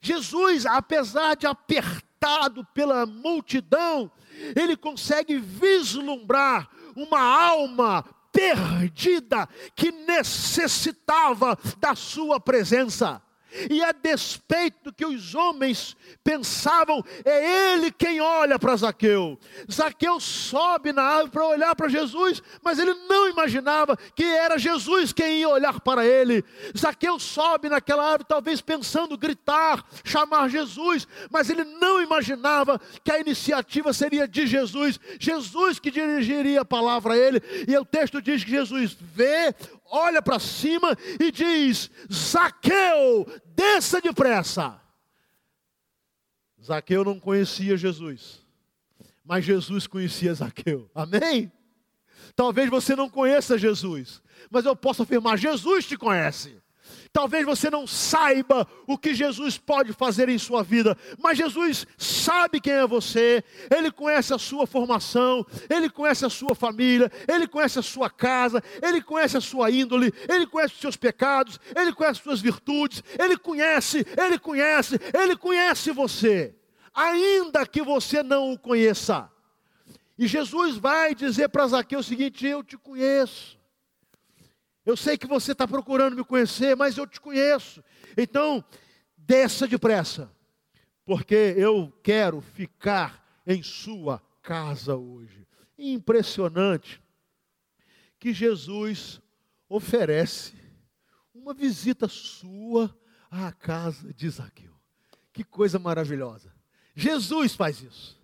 Jesus, 0.01 0.65
apesar 0.65 1.35
de 1.35 1.45
apertado 1.45 2.65
pela 2.73 3.05
multidão, 3.05 4.09
ele 4.55 4.77
consegue 4.77 5.37
vislumbrar 5.37 6.69
uma 6.95 7.19
alma 7.19 8.05
perdida 8.31 9.49
que 9.75 9.91
necessitava 9.91 11.57
da 11.77 11.93
sua 11.93 12.39
presença. 12.39 13.21
E 13.69 13.83
a 13.83 13.91
despeito 13.91 14.77
do 14.83 14.93
que 14.93 15.05
os 15.05 15.33
homens 15.33 15.95
pensavam, 16.23 17.03
é 17.23 17.73
ele 17.73 17.91
quem 17.91 18.19
olha 18.19 18.59
para 18.59 18.75
Zaqueu. 18.75 19.39
Zaqueu 19.71 20.19
sobe 20.19 20.91
na 20.91 21.03
árvore 21.03 21.31
para 21.31 21.47
olhar 21.47 21.75
para 21.75 21.87
Jesus, 21.87 22.41
mas 22.61 22.79
ele 22.79 22.93
não 23.07 23.29
imaginava 23.29 23.97
que 24.15 24.23
era 24.23 24.57
Jesus 24.57 25.13
quem 25.13 25.39
ia 25.39 25.49
olhar 25.49 25.79
para 25.79 26.05
ele. 26.05 26.43
Zaqueu 26.77 27.19
sobe 27.19 27.69
naquela 27.69 28.03
árvore, 28.03 28.25
talvez 28.27 28.61
pensando 28.61 29.17
gritar, 29.17 29.85
chamar 30.03 30.49
Jesus, 30.49 31.07
mas 31.29 31.49
ele 31.49 31.63
não 31.63 32.01
imaginava 32.01 32.79
que 33.03 33.11
a 33.11 33.19
iniciativa 33.19 33.93
seria 33.93 34.27
de 34.27 34.45
Jesus, 34.45 34.99
Jesus 35.19 35.79
que 35.79 35.91
dirigiria 35.91 36.61
a 36.61 36.65
palavra 36.65 37.13
a 37.13 37.17
ele. 37.17 37.41
E 37.67 37.77
o 37.77 37.85
texto 37.85 38.21
diz 38.21 38.43
que 38.43 38.51
Jesus 38.51 38.97
vê, 38.99 39.53
olha 39.89 40.21
para 40.21 40.39
cima 40.39 40.95
e 41.19 41.31
diz: 41.31 41.89
Zaqueu, 42.11 43.25
desça 43.45 44.01
depressa. 44.01 44.79
Zaqueu 46.63 47.03
não 47.03 47.19
conhecia 47.19 47.77
Jesus, 47.77 48.45
mas 49.23 49.45
Jesus 49.45 49.87
conhecia 49.87 50.33
Zaqueu. 50.33 50.89
Amém? 50.93 51.51
Talvez 52.35 52.69
você 52.69 52.95
não 52.95 53.09
conheça 53.09 53.57
Jesus, 53.57 54.21
mas 54.49 54.65
eu 54.65 54.75
posso 54.75 55.03
afirmar: 55.03 55.37
Jesus 55.37 55.85
te 55.85 55.97
conhece. 55.97 56.61
Talvez 57.11 57.45
você 57.45 57.69
não 57.69 57.87
saiba 57.87 58.67
o 58.85 58.97
que 58.97 59.13
Jesus 59.13 59.57
pode 59.57 59.93
fazer 59.93 60.29
em 60.29 60.37
sua 60.37 60.63
vida, 60.63 60.97
mas 61.17 61.37
Jesus 61.37 61.87
sabe 61.97 62.59
quem 62.59 62.73
é 62.73 62.87
você, 62.87 63.43
Ele 63.75 63.91
conhece 63.91 64.33
a 64.33 64.37
sua 64.37 64.67
formação, 64.67 65.45
Ele 65.69 65.89
conhece 65.89 66.25
a 66.25 66.29
sua 66.29 66.53
família, 66.53 67.11
Ele 67.27 67.47
conhece 67.47 67.79
a 67.79 67.83
sua 67.83 68.09
casa, 68.09 68.63
Ele 68.81 69.01
conhece 69.01 69.37
a 69.37 69.41
sua 69.41 69.71
índole, 69.71 70.13
Ele 70.29 70.45
conhece 70.45 70.75
os 70.75 70.81
seus 70.81 70.95
pecados, 70.95 71.59
Ele 71.75 71.91
conhece 71.93 72.19
as 72.19 72.23
suas 72.23 72.41
virtudes, 72.41 73.03
Ele 73.19 73.37
conhece, 73.37 74.05
Ele 74.17 74.37
conhece, 74.37 74.99
Ele 75.13 75.35
conhece 75.35 75.91
você, 75.91 76.55
ainda 76.93 77.65
que 77.65 77.81
você 77.81 78.21
não 78.21 78.51
o 78.51 78.59
conheça. 78.59 79.29
E 80.17 80.27
Jesus 80.27 80.77
vai 80.77 81.13
dizer 81.13 81.49
para 81.49 81.67
Zaqueu 81.67 81.99
o 81.99 82.03
seguinte: 82.03 82.45
Eu 82.45 82.63
te 82.63 82.77
conheço. 82.77 83.56
Eu 84.87 84.95
sei 84.95 85.17
que 85.17 85.27
você 85.27 85.51
está 85.51 85.67
procurando 85.67 86.15
me 86.15 86.23
conhecer, 86.23 86.73
mas 86.73 86.97
eu 86.97 87.05
te 87.05 87.19
conheço. 87.19 87.83
Então, 88.15 88.63
desça 89.17 89.67
depressa, 89.67 90.31
porque 91.03 91.35
eu 91.57 91.91
quero 92.01 92.39
ficar 92.39 93.21
em 93.45 93.61
sua 93.61 94.23
casa 94.41 94.95
hoje. 94.95 95.45
Impressionante 95.77 97.03
que 98.17 98.33
Jesus 98.33 99.19
oferece 99.67 100.55
uma 101.35 101.53
visita 101.53 102.07
sua 102.07 102.97
à 103.29 103.51
casa 103.51 104.13
de 104.13 104.29
Zaqueu. 104.29 104.73
Que 105.33 105.43
coisa 105.43 105.77
maravilhosa. 105.77 106.55
Jesus 106.95 107.55
faz 107.55 107.81
isso. 107.81 108.17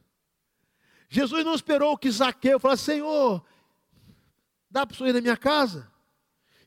Jesus 1.10 1.44
não 1.44 1.56
esperou 1.56 1.98
que 1.98 2.10
Zaqueu 2.10 2.58
falasse: 2.58 2.86
Senhor, 2.86 3.46
dá 4.72 4.86
para 4.86 5.22
minha 5.22 5.36
casa? 5.36 5.92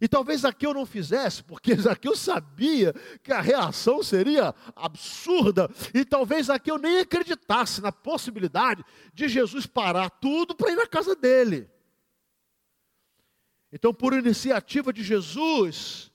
E 0.01 0.07
talvez 0.07 0.43
Zaqueu 0.43 0.75
não 0.75 0.85
fizesse, 0.85 1.43
porque 1.43 1.75
Zaqueu 1.81 2.17
sabia 2.17 2.95
que 3.23 3.33
a 3.33 3.41
reação 3.41 4.03
seria 4.03 4.55
absurda, 4.75 5.71
e 5.95 6.05
talvez 6.05 6.47
Zaqueu 6.47 6.79
nem 6.79 6.99
acreditasse 6.99 7.81
na 7.81 7.91
possibilidade 7.91 8.85
de 9.15 9.29
Jesus 9.29 9.67
parar 9.67 10.11
tudo 10.11 10.55
para 10.55 10.73
ir 10.73 10.77
na 10.77 10.87
casa 10.87 11.15
dele. 11.15 11.69
Então, 13.73 13.93
por 13.93 14.13
iniciativa 14.13 14.93
de 14.93 15.03
Jesus, 15.03 16.11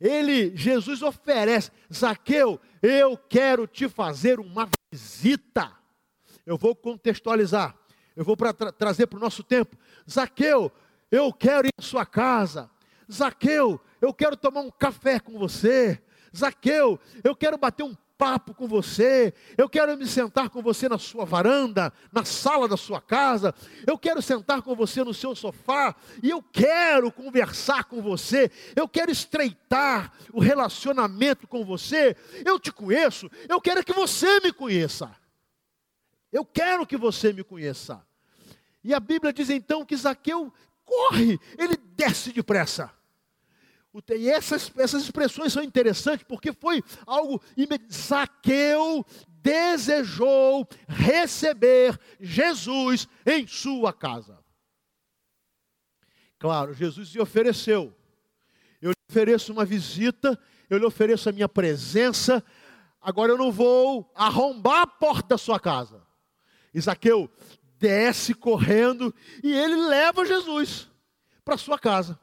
ele, 0.00 0.54
Jesus 0.56 1.02
oferece, 1.02 1.70
Zaqueu, 1.92 2.60
eu 2.82 3.16
quero 3.16 3.66
te 3.66 3.88
fazer 3.88 4.38
uma 4.38 4.68
visita. 4.92 5.72
Eu 6.44 6.58
vou 6.58 6.76
contextualizar, 6.76 7.74
eu 8.14 8.24
vou 8.24 8.36
tra 8.36 8.52
trazer 8.52 9.06
para 9.06 9.16
o 9.16 9.20
nosso 9.20 9.42
tempo. 9.42 9.76
Zaqueu, 10.08 10.70
eu 11.10 11.32
quero 11.32 11.66
ir 11.66 11.72
à 11.78 11.82
sua 11.82 12.04
casa. 12.04 12.70
Zaqueu, 13.12 13.80
eu 14.00 14.12
quero 14.12 14.36
tomar 14.36 14.60
um 14.60 14.70
café 14.70 15.18
com 15.18 15.38
você. 15.38 16.00
Zaqueu, 16.36 16.98
eu 17.22 17.34
quero 17.34 17.56
bater 17.56 17.82
um 17.84 17.94
papo 18.16 18.54
com 18.54 18.66
você, 18.66 19.34
eu 19.58 19.68
quero 19.68 19.96
me 19.96 20.06
sentar 20.06 20.48
com 20.48 20.62
você 20.62 20.88
na 20.88 20.98
sua 20.98 21.24
varanda, 21.24 21.92
na 22.12 22.24
sala 22.24 22.68
da 22.68 22.76
sua 22.76 23.00
casa, 23.00 23.54
eu 23.86 23.98
quero 23.98 24.22
sentar 24.22 24.62
com 24.62 24.74
você 24.74 25.02
no 25.02 25.12
seu 25.12 25.34
sofá 25.34 25.94
e 26.22 26.30
eu 26.30 26.42
quero 26.42 27.10
conversar 27.10 27.84
com 27.84 28.00
você, 28.00 28.50
eu 28.76 28.88
quero 28.88 29.10
estreitar 29.10 30.12
o 30.32 30.40
relacionamento 30.40 31.46
com 31.46 31.64
você. 31.64 32.16
Eu 32.44 32.58
te 32.58 32.72
conheço, 32.72 33.30
eu 33.48 33.60
quero 33.60 33.84
que 33.84 33.92
você 33.92 34.40
me 34.40 34.52
conheça. 34.52 35.14
Eu 36.32 36.44
quero 36.44 36.86
que 36.86 36.96
você 36.96 37.32
me 37.32 37.44
conheça. 37.44 38.04
E 38.82 38.92
a 38.92 39.00
Bíblia 39.00 39.32
diz 39.32 39.50
então 39.50 39.84
que 39.84 39.96
Zaqueu 39.96 40.52
corre, 40.84 41.38
ele 41.58 41.76
desce 41.96 42.32
depressa. 42.32 42.92
E 44.16 44.28
essas, 44.28 44.72
essas 44.76 45.04
expressões 45.04 45.52
são 45.52 45.62
interessantes 45.62 46.26
porque 46.28 46.52
foi 46.52 46.82
algo 47.06 47.40
Zaqueu 47.92 49.06
desejou 49.40 50.66
receber 50.88 51.98
Jesus 52.18 53.06
em 53.24 53.46
sua 53.46 53.92
casa. 53.92 54.42
Claro, 56.38 56.74
Jesus 56.74 57.10
lhe 57.10 57.20
ofereceu. 57.20 57.94
Eu 58.82 58.90
lhe 58.90 58.96
ofereço 59.08 59.52
uma 59.52 59.64
visita, 59.64 60.38
eu 60.68 60.76
lhe 60.76 60.84
ofereço 60.84 61.28
a 61.28 61.32
minha 61.32 61.48
presença. 61.48 62.44
Agora 63.00 63.32
eu 63.32 63.38
não 63.38 63.52
vou 63.52 64.10
arrombar 64.14 64.82
a 64.82 64.86
porta 64.86 65.28
da 65.28 65.38
sua 65.38 65.60
casa. 65.60 66.02
Isaqueu 66.72 67.30
desce 67.84 68.32
correndo 68.32 69.14
e 69.42 69.52
ele 69.52 69.76
leva 69.76 70.24
Jesus 70.24 70.90
para 71.44 71.58
sua 71.58 71.78
casa. 71.78 72.18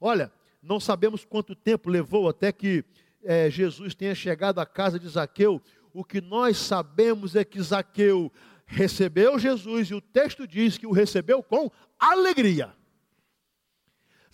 Olha, 0.00 0.32
não 0.62 0.80
sabemos 0.80 1.26
quanto 1.26 1.54
tempo 1.54 1.90
levou 1.90 2.26
até 2.26 2.50
que 2.50 2.82
é, 3.22 3.50
Jesus 3.50 3.94
tenha 3.94 4.14
chegado 4.14 4.60
à 4.60 4.64
casa 4.64 4.98
de 4.98 5.06
Zaqueu. 5.06 5.60
O 5.92 6.02
que 6.02 6.22
nós 6.22 6.56
sabemos 6.56 7.36
é 7.36 7.44
que 7.44 7.60
Zaqueu 7.60 8.32
recebeu 8.64 9.38
Jesus 9.38 9.90
e 9.90 9.94
o 9.94 10.00
texto 10.00 10.46
diz 10.46 10.78
que 10.78 10.86
o 10.86 10.92
recebeu 10.92 11.42
com 11.42 11.70
alegria. 11.98 12.74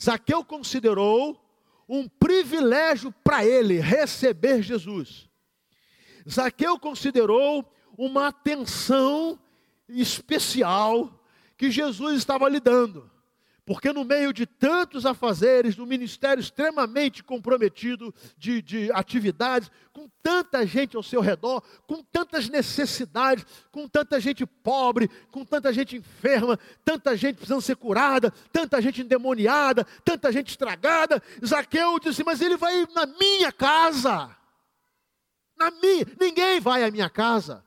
Zaqueu 0.01 0.45
considerou 0.45 1.37
um 1.89 2.09
privilégio 2.09 3.13
para 3.25 3.45
ele 3.45 3.81
receber 3.81 4.63
Jesus. 4.63 5.29
Zaqueu 6.29 6.79
considerou 6.79 7.69
uma 7.99 8.29
atenção 8.29 9.37
especial 9.95 11.21
que 11.57 11.71
Jesus 11.71 12.17
estava 12.19 12.49
lhe 12.49 12.61
dando. 12.61 13.11
Porque 13.71 13.93
no 13.93 14.05
meio 14.05 14.33
de 14.33 14.47
tantos 14.47 15.07
afazeres, 15.07 15.77
do 15.77 15.87
ministério 15.87 16.41
extremamente 16.41 17.23
comprometido 17.23 18.13
de, 18.37 18.61
de 18.61 18.91
atividades, 18.91 19.71
com 19.93 20.11
tanta 20.23 20.67
gente 20.67 20.97
ao 20.97 21.05
seu 21.05 21.21
redor, 21.21 21.63
com 21.87 22.03
tantas 22.03 22.49
necessidades, 22.49 23.47
com 23.71 23.87
tanta 23.87 24.19
gente 24.19 24.45
pobre, 24.45 25.09
com 25.31 25.45
tanta 25.45 25.73
gente 25.73 25.97
enferma, 25.97 26.59
tanta 26.85 27.17
gente 27.17 27.37
precisando 27.37 27.61
ser 27.61 27.77
curada, 27.77 28.33
tanta 28.53 28.83
gente 28.83 29.03
endemoniada, 29.03 29.87
tanta 30.05 30.33
gente 30.33 30.49
estragada, 30.49 31.23
Zaqueu 31.47 32.01
disse: 32.01 32.25
Mas 32.25 32.41
ele 32.41 32.57
vai 32.57 32.89
na 32.93 33.07
minha 33.07 33.53
casa. 33.53 34.35
Na 35.57 35.71
minha, 35.71 36.07
ninguém 36.19 36.59
vai 36.59 36.83
à 36.83 36.91
minha 36.91 37.09
casa. 37.09 37.65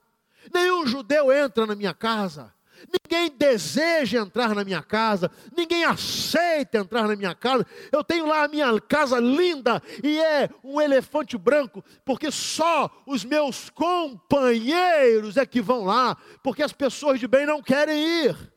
Nenhum 0.51 0.87
judeu 0.87 1.31
entra 1.31 1.65
na 1.65 1.75
minha 1.75 1.93
casa. 1.93 2.53
Ninguém 2.91 3.29
deseja 3.37 4.19
entrar 4.19 4.53
na 4.53 4.63
minha 4.63 4.81
casa, 4.81 5.31
ninguém 5.55 5.85
aceita 5.85 6.79
entrar 6.79 7.07
na 7.07 7.15
minha 7.15 7.33
casa. 7.33 7.65
Eu 7.91 8.03
tenho 8.03 8.25
lá 8.25 8.43
a 8.43 8.47
minha 8.47 8.79
casa 8.81 9.19
linda 9.19 9.81
e 10.03 10.19
é 10.19 10.49
um 10.63 10.81
elefante 10.81 11.37
branco, 11.37 11.83
porque 12.03 12.29
só 12.31 12.91
os 13.05 13.23
meus 13.23 13.69
companheiros 13.69 15.37
é 15.37 15.45
que 15.45 15.61
vão 15.61 15.85
lá, 15.85 16.17
porque 16.43 16.63
as 16.63 16.73
pessoas 16.73 17.19
de 17.19 17.27
bem 17.27 17.45
não 17.45 17.61
querem 17.61 18.25
ir. 18.25 18.53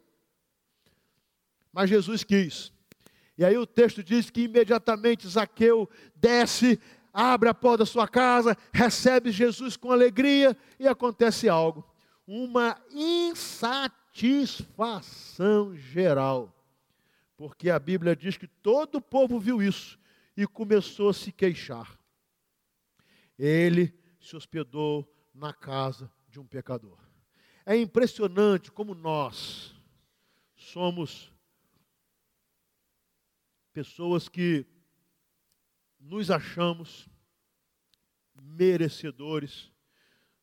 Mas 1.72 1.90
Jesus 1.90 2.24
quis. 2.24 2.72
E 3.38 3.44
aí 3.44 3.56
o 3.58 3.66
texto 3.66 4.02
diz 4.02 4.30
que 4.30 4.44
imediatamente 4.44 5.28
Zaqueu 5.28 5.88
desce, 6.14 6.80
abre 7.16 7.48
a 7.48 7.54
porta 7.54 7.78
da 7.78 7.86
sua 7.86 8.06
casa, 8.06 8.56
recebe 8.72 9.30
Jesus 9.32 9.76
com 9.76 9.90
alegria 9.90 10.56
e 10.78 10.86
acontece 10.86 11.48
algo. 11.48 11.84
Uma 12.26 12.76
insatisfação 12.90 14.06
satisfação 14.16 15.76
geral. 15.76 16.52
Porque 17.36 17.68
a 17.68 17.78
Bíblia 17.78 18.16
diz 18.16 18.38
que 18.38 18.46
todo 18.46 18.96
o 18.96 19.02
povo 19.02 19.38
viu 19.38 19.62
isso 19.62 19.98
e 20.34 20.46
começou 20.46 21.10
a 21.10 21.14
se 21.14 21.30
queixar. 21.30 21.98
Ele 23.38 23.94
se 24.18 24.34
hospedou 24.34 25.06
na 25.34 25.52
casa 25.52 26.10
de 26.30 26.40
um 26.40 26.46
pecador. 26.46 26.98
É 27.66 27.76
impressionante 27.76 28.72
como 28.72 28.94
nós 28.94 29.74
somos 30.54 31.30
pessoas 33.74 34.30
que 34.30 34.66
nos 36.06 36.30
achamos 36.30 37.08
merecedores 38.40 39.72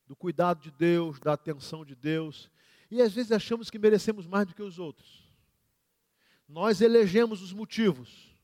do 0.06 0.14
cuidado 0.14 0.60
de 0.60 0.70
Deus, 0.70 1.18
da 1.18 1.32
atenção 1.32 1.84
de 1.84 1.94
Deus, 1.94 2.50
e 2.90 3.00
às 3.00 3.14
vezes 3.14 3.32
achamos 3.32 3.70
que 3.70 3.78
merecemos 3.78 4.26
mais 4.26 4.46
do 4.46 4.54
que 4.54 4.62
os 4.62 4.78
outros. 4.78 5.26
Nós 6.46 6.82
elegemos 6.82 7.40
os 7.40 7.52
motivos. 7.52 8.34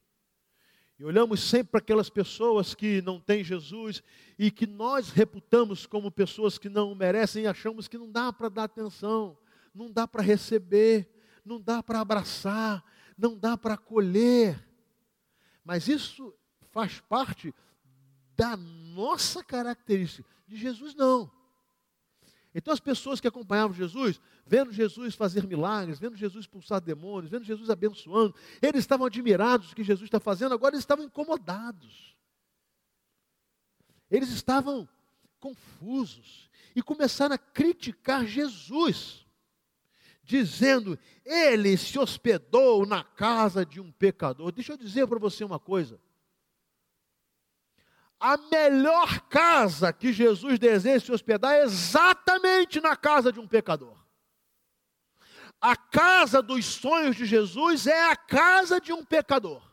E 0.98 1.04
olhamos 1.04 1.40
sempre 1.40 1.72
para 1.72 1.80
aquelas 1.80 2.10
pessoas 2.10 2.74
que 2.74 3.00
não 3.02 3.20
têm 3.20 3.44
Jesus 3.44 4.02
e 4.38 4.50
que 4.50 4.66
nós 4.66 5.10
reputamos 5.10 5.86
como 5.86 6.10
pessoas 6.10 6.58
que 6.58 6.68
não 6.68 6.94
merecem 6.94 7.44
e 7.44 7.46
achamos 7.46 7.86
que 7.86 7.98
não 7.98 8.10
dá 8.10 8.32
para 8.32 8.48
dar 8.48 8.64
atenção, 8.64 9.38
não 9.74 9.90
dá 9.90 10.08
para 10.08 10.22
receber, 10.22 11.08
não 11.44 11.60
dá 11.60 11.82
para 11.82 12.00
abraçar, 12.00 12.84
não 13.16 13.36
dá 13.36 13.56
para 13.56 13.74
acolher. 13.74 14.66
Mas 15.64 15.88
isso 15.88 16.34
faz 16.70 17.00
parte 17.00 17.54
da 18.36 18.56
nossa 18.56 19.44
característica. 19.44 20.28
De 20.46 20.56
Jesus, 20.56 20.94
não. 20.94 21.30
Então, 22.54 22.74
as 22.74 22.80
pessoas 22.80 23.20
que 23.20 23.28
acompanhavam 23.28 23.76
Jesus, 23.76 24.20
vendo 24.44 24.72
Jesus 24.72 25.14
fazer 25.14 25.46
milagres, 25.46 25.98
vendo 25.98 26.16
Jesus 26.16 26.44
expulsar 26.44 26.80
demônios, 26.80 27.30
vendo 27.30 27.44
Jesus 27.44 27.70
abençoando, 27.70 28.34
eles 28.60 28.80
estavam 28.80 29.06
admirados 29.06 29.68
do 29.68 29.76
que 29.76 29.84
Jesus 29.84 30.08
está 30.08 30.18
fazendo, 30.18 30.54
agora 30.54 30.74
eles 30.74 30.82
estavam 30.82 31.04
incomodados. 31.04 32.16
Eles 34.10 34.30
estavam 34.30 34.88
confusos 35.38 36.50
e 36.74 36.82
começaram 36.82 37.36
a 37.36 37.38
criticar 37.38 38.26
Jesus, 38.26 39.24
dizendo: 40.24 40.98
Ele 41.24 41.76
se 41.76 41.96
hospedou 41.98 42.84
na 42.84 43.04
casa 43.04 43.64
de 43.64 43.80
um 43.80 43.92
pecador. 43.92 44.50
Deixa 44.50 44.72
eu 44.72 44.76
dizer 44.76 45.06
para 45.06 45.20
você 45.20 45.44
uma 45.44 45.60
coisa 45.60 46.00
a 48.20 48.36
melhor 48.36 49.20
casa 49.22 49.92
que 49.92 50.12
Jesus 50.12 50.58
deseja 50.58 51.06
se 51.06 51.12
hospedar 51.12 51.54
é 51.54 51.62
exatamente 51.62 52.78
na 52.80 52.94
casa 52.94 53.32
de 53.32 53.40
um 53.40 53.48
pecador. 53.48 53.96
A 55.58 55.74
casa 55.74 56.42
dos 56.42 56.66
sonhos 56.66 57.16
de 57.16 57.24
Jesus 57.24 57.86
é 57.86 58.10
a 58.10 58.16
casa 58.16 58.78
de 58.78 58.92
um 58.92 59.04
pecador. 59.04 59.69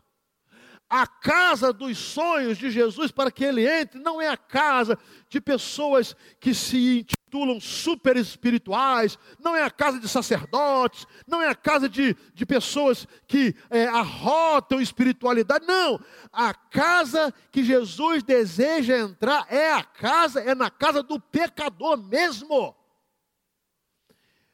A 0.90 1.06
casa 1.06 1.74
dos 1.74 1.98
sonhos 1.98 2.58
de 2.58 2.72
Jesus 2.72 3.12
para 3.12 3.30
que 3.30 3.44
ele 3.44 3.68
entre 3.68 4.00
não 4.00 4.22
é 4.22 4.30
a 4.30 4.38
casa 4.38 4.98
de 5.30 5.42
pessoas 5.42 6.16
que 6.40 6.54
se 6.54 7.00
intitulam 7.00 7.60
super 7.60 8.16
espirituais, 8.16 9.20
não 9.38 9.54
é 9.54 9.64
a 9.64 9.70
casa 9.70 10.00
de 10.00 10.08
sacerdotes, 10.08 11.06
não 11.28 11.42
é 11.42 11.50
a 11.50 11.56
casa 11.56 11.90
de, 11.90 12.16
de 12.34 12.46
pessoas 12.46 13.06
que 13.28 13.54
é, 13.70 13.86
arrotam 13.86 14.80
espiritualidade, 14.80 15.66
não. 15.68 16.00
A 16.32 16.54
casa 16.54 17.34
que 17.52 17.66
Jesus 17.66 18.24
deseja 18.24 18.98
entrar 18.98 19.46
é 19.50 19.74
a 19.74 19.84
casa, 19.84 20.40
é 20.40 20.56
na 20.56 20.70
casa 20.70 21.04
do 21.04 21.20
pecador 21.20 21.98
mesmo. 21.98 22.74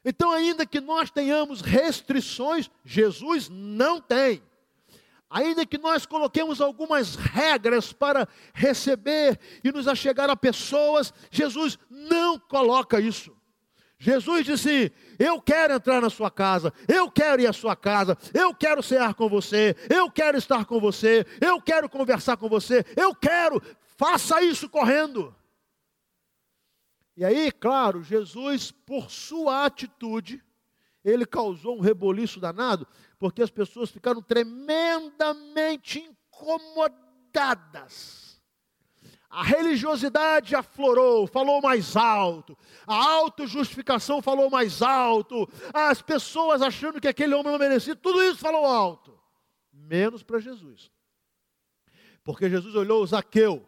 Então, 0.04 0.32
ainda 0.32 0.66
que 0.66 0.82
nós 0.82 1.12
tenhamos 1.12 1.62
restrições, 1.62 2.70
Jesus 2.84 3.50
não 3.50 4.02
tem. 4.02 4.42
Ainda 5.34 5.66
que 5.66 5.80
nós 5.80 6.06
coloquemos 6.06 6.62
algumas 6.62 7.16
regras 7.16 7.92
para 7.92 8.28
receber 8.54 9.40
e 9.64 9.72
nos 9.72 9.88
achegar 9.88 10.30
a 10.30 10.36
pessoas, 10.36 11.12
Jesus 11.32 11.80
não 11.90 12.38
coloca 12.38 13.00
isso. 13.00 13.36
Jesus 13.98 14.46
disse: 14.46 14.94
Eu 15.18 15.42
quero 15.42 15.74
entrar 15.74 16.00
na 16.00 16.12
sua 16.12 16.30
casa, 16.30 16.72
eu 16.88 17.10
quero 17.10 17.42
ir 17.42 17.48
à 17.48 17.54
sua 17.54 17.76
casa, 17.76 18.16
eu 18.32 18.54
quero 18.54 18.84
cear 18.84 19.16
com 19.16 19.28
você, 19.28 19.76
eu 19.90 20.12
quero 20.12 20.38
estar 20.38 20.66
com 20.66 20.80
você, 20.80 21.26
eu 21.42 21.60
quero 21.60 21.90
conversar 21.90 22.38
com 22.38 22.48
você, 22.48 22.86
eu 22.96 23.16
quero, 23.16 23.60
faça 23.98 24.40
isso 24.44 24.70
correndo. 24.70 25.36
E 27.18 27.26
aí, 27.26 27.52
claro, 27.52 28.04
Jesus, 28.04 28.70
por 28.70 29.10
sua 29.10 29.66
atitude, 29.66 30.44
ele 31.04 31.26
causou 31.26 31.78
um 31.78 31.82
reboliço 31.82 32.40
danado, 32.40 32.88
porque 33.24 33.42
as 33.42 33.50
pessoas 33.50 33.90
ficaram 33.90 34.22
tremendamente 34.22 36.14
incomodadas. 36.30 38.44
A 39.30 39.42
religiosidade 39.42 40.54
aflorou, 40.54 41.26
falou 41.26 41.62
mais 41.62 41.96
alto. 41.96 42.58
A 42.86 42.94
autojustificação 42.94 44.22
falou 44.22 44.50
mais 44.50 44.82
alto. 44.82 45.48
As 45.74 46.02
pessoas 46.02 46.62
achando 46.62 47.00
que 47.00 47.08
aquele 47.08 47.34
homem 47.34 47.54
não 47.54 47.58
merecia, 47.58 47.96
tudo 47.96 48.22
isso 48.22 48.40
falou 48.40 48.66
alto. 48.66 49.18
Menos 49.72 50.22
para 50.22 50.42
Jesus. 50.42 50.92
Porque 52.26 52.50
Jesus 52.50 52.76
olhou 52.76 53.08
Zaqueu. 53.08 53.66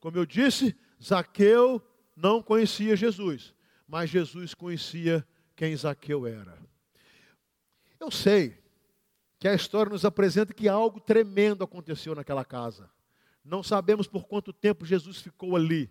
Como 0.00 0.16
eu 0.16 0.24
disse, 0.24 0.74
Zaqueu 0.98 1.78
não 2.16 2.42
conhecia 2.42 2.96
Jesus, 2.96 3.54
mas 3.86 4.08
Jesus 4.08 4.54
conhecia 4.54 5.22
quem 5.54 5.76
Zaqueu 5.76 6.26
era. 6.26 6.58
Eu 8.00 8.10
sei 8.10 8.63
que 9.44 9.48
a 9.48 9.52
história 9.52 9.92
nos 9.92 10.06
apresenta 10.06 10.54
que 10.54 10.70
algo 10.70 10.98
tremendo 10.98 11.62
aconteceu 11.62 12.14
naquela 12.14 12.46
casa. 12.46 12.88
Não 13.44 13.62
sabemos 13.62 14.08
por 14.08 14.24
quanto 14.24 14.54
tempo 14.54 14.86
Jesus 14.86 15.18
ficou 15.18 15.54
ali. 15.54 15.90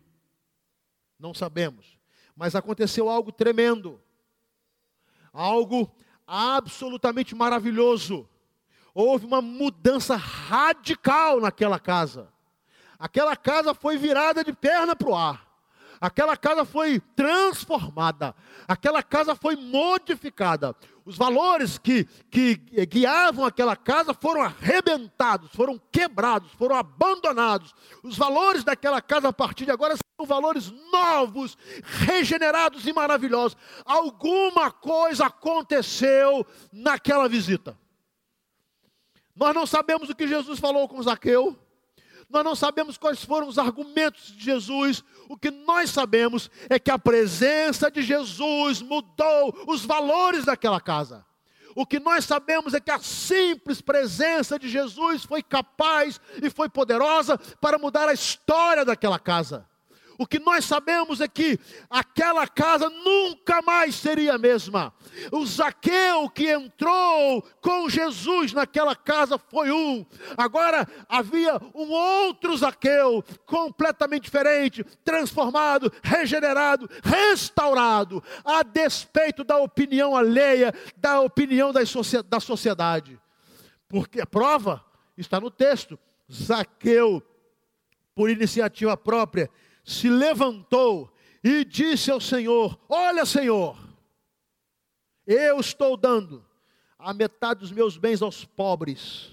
Não 1.20 1.36
sabemos. 1.36 2.00
Mas 2.36 2.56
aconteceu 2.56 3.08
algo 3.08 3.32
tremendo. 3.32 4.02
Algo 5.32 5.96
absolutamente 6.26 7.36
maravilhoso. 7.36 8.28
Houve 8.92 9.28
uma 9.28 9.40
mudança 9.40 10.16
radical 10.16 11.40
naquela 11.40 11.78
casa. 11.80 12.34
Aquela 12.98 13.36
casa 13.36 13.76
foi 13.76 13.98
virada 13.98 14.44
de 14.44 14.52
perna 14.52 14.96
para 14.96 15.10
o 15.10 15.16
ar. 15.16 15.54
Aquela 16.02 16.36
casa 16.36 16.66
foi 16.66 17.00
transformada, 17.16 18.36
aquela 18.68 19.02
casa 19.02 19.36
foi 19.36 19.56
modificada. 19.56 20.76
Os 21.06 21.18
valores 21.18 21.78
que, 21.78 22.06
que 22.32 22.56
guiavam 22.86 23.44
aquela 23.44 23.76
casa 23.76 24.14
foram 24.14 24.42
arrebentados, 24.42 25.52
foram 25.52 25.78
quebrados, 25.92 26.52
foram 26.54 26.78
abandonados. 26.78 27.76
Os 28.02 28.18
valores 28.18 28.64
daquela 28.64 29.02
casa 29.02 29.28
a 29.28 29.34
partir 29.34 29.66
de 29.66 29.72
agora 29.72 29.96
são 29.98 30.26
valores 30.26 30.72
novos, 30.92 31.58
regenerados 31.84 32.88
e 32.88 32.94
maravilhosos. 32.94 33.58
Alguma 33.86 34.72
coisa 34.72 35.26
aconteceu 35.26 36.46
naquela 36.72 37.28
visita. 37.28 37.78
Nós 39.36 39.54
não 39.54 39.66
sabemos 39.66 40.10
o 40.10 40.16
que 40.16 40.28
Jesus 40.28 40.60
falou 40.60 40.88
com 40.88 41.02
Zaqueu. 41.02 41.58
Nós 42.34 42.44
não 42.44 42.56
sabemos 42.56 42.98
quais 42.98 43.24
foram 43.24 43.48
os 43.48 43.60
argumentos 43.60 44.36
de 44.36 44.44
Jesus. 44.44 45.04
O 45.30 45.38
que 45.38 45.52
nós 45.52 45.92
sabemos 45.92 46.50
é 46.68 46.80
que 46.80 46.90
a 46.90 46.98
presença 46.98 47.92
de 47.92 48.02
Jesus 48.02 48.82
mudou 48.82 49.56
os 49.68 49.86
valores 49.86 50.44
daquela 50.44 50.82
casa. 50.82 51.24
O 51.76 51.86
que 51.86 52.00
nós 52.00 52.26
sabemos 52.26 52.74
é 52.74 52.80
que 52.80 52.90
a 52.90 53.00
simples 53.00 53.82
presença 53.82 54.58
de 54.58 54.68
Jesus 54.68 55.24
foi 55.24 55.44
capaz 55.44 56.20
e 56.42 56.50
foi 56.50 56.68
poderosa 56.70 57.38
para 57.62 57.78
mudar 57.78 58.10
a 58.10 58.14
história 58.14 58.84
daquela 58.84 59.20
casa. 59.20 59.68
O 60.18 60.28
que 60.28 60.40
nós 60.40 60.66
sabemos 60.66 61.22
é 61.22 61.28
que 61.28 61.60
aquela 61.90 62.48
casa 62.48 62.90
nunca 62.90 63.62
mais 63.62 63.96
seria 63.96 64.36
a 64.36 64.38
mesma. 64.38 64.94
O 65.32 65.46
Zaqueu 65.46 66.30
que 66.30 66.50
entrou 66.52 67.42
com 67.62 67.90
Jesus 67.90 68.54
naquela 68.54 68.96
casa 68.96 69.38
foi 69.38 69.72
um. 69.72 70.06
Agora 70.38 70.88
havia 71.10 71.60
um 71.74 71.92
outro 71.92 72.56
Zaqueu, 72.56 73.24
completamente 73.46 74.24
diferente, 74.24 74.84
transformado, 75.04 75.92
regenerado, 76.04 76.90
restaurado, 77.04 78.24
a 78.46 78.64
despeito 78.64 79.44
da 79.44 79.58
opinião 79.58 80.16
alheia, 80.16 80.74
da 80.98 81.22
opinião 81.22 81.72
da 81.74 82.40
sociedade. 82.40 83.20
Porque 83.88 84.22
a 84.22 84.26
prova 84.26 84.84
está 85.18 85.40
no 85.40 85.52
texto. 85.52 85.98
Zaqueu, 86.32 87.22
por 88.16 88.30
iniciativa 88.30 88.96
própria, 88.96 89.50
se 89.84 90.10
levantou 90.10 91.14
e 91.44 91.66
disse 91.66 92.10
ao 92.10 92.22
Senhor: 92.22 92.80
Olha, 92.88 93.26
Senhor, 93.26 93.78
eu 95.28 95.60
estou 95.60 95.98
dando 95.98 96.46
a 96.98 97.14
metade 97.14 97.60
dos 97.60 97.72
meus 97.72 97.98
bens 97.98 98.22
aos 98.22 98.46
pobres. 98.46 99.32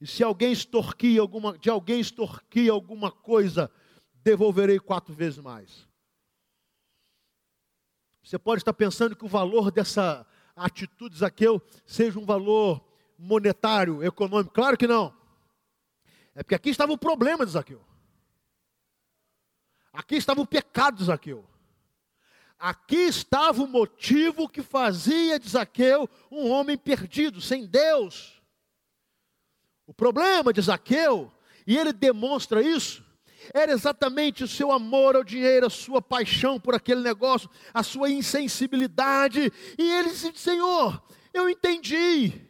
E 0.00 0.06
se 0.06 0.22
alguém 0.22 0.52
extorquir 0.52 1.20
alguma, 1.20 1.56
de 1.58 1.70
alguém 1.70 2.00
extorquir 2.00 2.70
alguma 2.70 3.10
coisa, 3.10 3.70
devolverei 4.22 4.78
quatro 4.78 5.14
vezes 5.14 5.38
mais. 5.38 5.88
Você 8.22 8.38
pode 8.38 8.60
estar 8.60 8.74
pensando 8.74 9.16
que 9.16 9.24
o 9.24 9.28
valor 9.28 9.70
dessa 9.70 10.26
atitude 10.54 11.14
de 11.14 11.20
Zaqueu 11.20 11.62
seja 11.86 12.18
um 12.18 12.26
valor 12.26 12.84
monetário, 13.18 14.04
econômico. 14.04 14.52
Claro 14.52 14.76
que 14.76 14.86
não. 14.86 15.16
É 16.34 16.42
porque 16.42 16.54
aqui 16.54 16.70
estava 16.70 16.92
o 16.92 16.98
problema 16.98 17.46
de 17.46 17.52
Zaqueu. 17.52 17.87
Aqui 19.98 20.14
estava 20.14 20.40
o 20.40 20.46
pecado 20.46 20.98
de 20.98 21.04
Zaqueu. 21.06 21.44
Aqui 22.56 22.98
estava 22.98 23.64
o 23.64 23.66
motivo 23.66 24.48
que 24.48 24.62
fazia 24.62 25.40
de 25.40 25.48
Zaqueu 25.48 26.08
um 26.30 26.48
homem 26.48 26.78
perdido, 26.78 27.40
sem 27.40 27.66
Deus. 27.66 28.40
O 29.88 29.92
problema 29.92 30.52
de 30.52 30.60
Zaqueu, 30.62 31.32
e 31.66 31.76
ele 31.76 31.92
demonstra 31.92 32.62
isso, 32.62 33.04
era 33.52 33.72
exatamente 33.72 34.44
o 34.44 34.48
seu 34.48 34.70
amor 34.70 35.16
ao 35.16 35.24
dinheiro, 35.24 35.66
a 35.66 35.70
sua 35.70 36.00
paixão 36.00 36.60
por 36.60 36.76
aquele 36.76 37.00
negócio, 37.00 37.50
a 37.74 37.82
sua 37.82 38.08
insensibilidade. 38.08 39.52
E 39.76 39.82
ele 39.82 40.10
disse: 40.10 40.32
Senhor, 40.36 41.02
eu 41.34 41.50
entendi, 41.50 42.40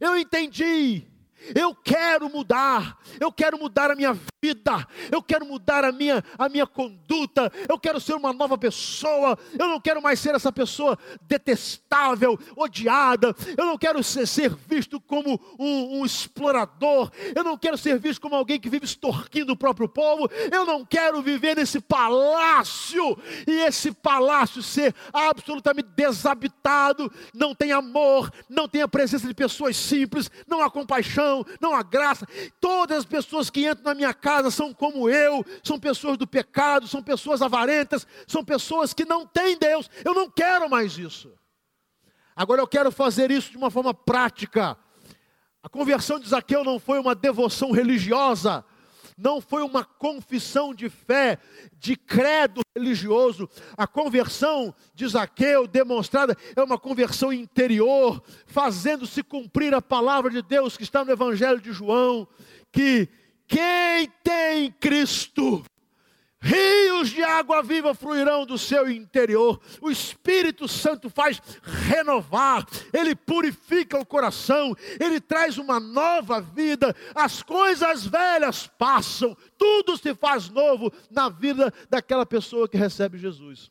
eu 0.00 0.16
entendi, 0.16 1.06
eu 1.54 1.74
quero 1.74 2.28
mudar, 2.28 2.98
eu 3.20 3.32
quero 3.32 3.58
mudar 3.58 3.90
a 3.90 3.94
minha 3.94 4.16
vida, 4.42 4.86
eu 5.10 5.22
quero 5.22 5.46
mudar 5.46 5.84
a 5.84 5.92
minha, 5.92 6.22
a 6.36 6.48
minha 6.48 6.66
conduta, 6.66 7.50
eu 7.68 7.78
quero 7.78 8.00
ser 8.00 8.14
uma 8.14 8.32
nova 8.32 8.58
pessoa, 8.58 9.38
eu 9.58 9.66
não 9.68 9.80
quero 9.80 10.02
mais 10.02 10.18
ser 10.20 10.34
essa 10.34 10.52
pessoa 10.52 10.98
detestável, 11.22 12.38
odiada, 12.56 13.34
eu 13.56 13.64
não 13.64 13.78
quero 13.78 14.02
ser, 14.02 14.26
ser 14.26 14.54
visto 14.68 15.00
como 15.00 15.40
um, 15.58 16.00
um 16.00 16.04
explorador, 16.04 17.10
eu 17.34 17.44
não 17.44 17.56
quero 17.56 17.78
ser 17.78 17.98
visto 17.98 18.20
como 18.20 18.34
alguém 18.34 18.60
que 18.60 18.68
vive 18.68 18.84
extorquindo 18.84 19.52
o 19.52 19.56
próprio 19.56 19.88
povo, 19.88 20.28
eu 20.52 20.64
não 20.64 20.84
quero 20.84 21.22
viver 21.22 21.56
nesse 21.56 21.80
palácio 21.80 23.18
e 23.46 23.52
esse 23.62 23.92
palácio 23.92 24.62
ser 24.62 24.94
absolutamente 25.12 25.88
desabitado, 25.96 27.10
não 27.34 27.54
tem 27.54 27.72
amor, 27.72 28.30
não 28.48 28.68
tem 28.68 28.82
a 28.82 28.88
presença 28.88 29.26
de 29.26 29.34
pessoas 29.34 29.76
simples, 29.76 30.30
não 30.46 30.62
há 30.62 30.70
compaixão 30.70 31.27
não 31.60 31.74
há 31.74 31.82
graça. 31.82 32.26
Todas 32.60 32.98
as 32.98 33.04
pessoas 33.04 33.50
que 33.50 33.68
entram 33.68 33.84
na 33.84 33.94
minha 33.94 34.14
casa 34.14 34.50
são 34.50 34.72
como 34.72 35.08
eu, 35.08 35.44
são 35.62 35.78
pessoas 35.78 36.16
do 36.16 36.26
pecado, 36.26 36.86
são 36.86 37.02
pessoas 37.02 37.42
avarentas, 37.42 38.06
são 38.26 38.44
pessoas 38.44 38.92
que 38.92 39.04
não 39.04 39.26
têm 39.26 39.58
Deus. 39.58 39.90
Eu 40.04 40.14
não 40.14 40.30
quero 40.30 40.68
mais 40.68 40.98
isso. 40.98 41.32
Agora 42.34 42.60
eu 42.60 42.68
quero 42.68 42.92
fazer 42.92 43.30
isso 43.30 43.50
de 43.50 43.56
uma 43.56 43.70
forma 43.70 43.92
prática. 43.92 44.76
A 45.62 45.68
conversão 45.68 46.20
de 46.20 46.28
Zaqueu 46.28 46.62
não 46.62 46.78
foi 46.78 46.98
uma 47.00 47.14
devoção 47.14 47.72
religiosa, 47.72 48.64
não 49.18 49.40
foi 49.40 49.62
uma 49.62 49.84
confissão 49.84 50.72
de 50.72 50.88
fé, 50.88 51.38
de 51.78 51.96
credo 51.96 52.60
religioso. 52.74 53.50
A 53.76 53.86
conversão 53.86 54.72
de 54.94 55.08
Zaqueu 55.08 55.66
demonstrada 55.66 56.36
é 56.54 56.62
uma 56.62 56.78
conversão 56.78 57.32
interior, 57.32 58.22
fazendo-se 58.46 59.22
cumprir 59.24 59.74
a 59.74 59.82
palavra 59.82 60.30
de 60.30 60.40
Deus 60.40 60.76
que 60.76 60.84
está 60.84 61.04
no 61.04 61.10
Evangelho 61.10 61.60
de 61.60 61.72
João, 61.72 62.28
que 62.70 63.08
quem 63.48 64.08
tem 64.22 64.70
Cristo 64.72 65.64
Rios 66.40 67.10
de 67.10 67.22
água 67.22 67.62
viva 67.62 67.94
fluirão 67.94 68.46
do 68.46 68.56
seu 68.56 68.88
interior. 68.88 69.60
O 69.80 69.90
Espírito 69.90 70.68
Santo 70.68 71.10
faz 71.10 71.42
renovar, 71.62 72.64
ele 72.92 73.14
purifica 73.16 73.98
o 73.98 74.06
coração, 74.06 74.74
ele 75.00 75.20
traz 75.20 75.58
uma 75.58 75.80
nova 75.80 76.40
vida. 76.40 76.94
As 77.14 77.42
coisas 77.42 78.06
velhas 78.06 78.68
passam, 78.78 79.36
tudo 79.56 79.96
se 79.96 80.14
faz 80.14 80.48
novo 80.48 80.92
na 81.10 81.28
vida 81.28 81.72
daquela 81.90 82.24
pessoa 82.24 82.68
que 82.68 82.76
recebe 82.76 83.18
Jesus. 83.18 83.70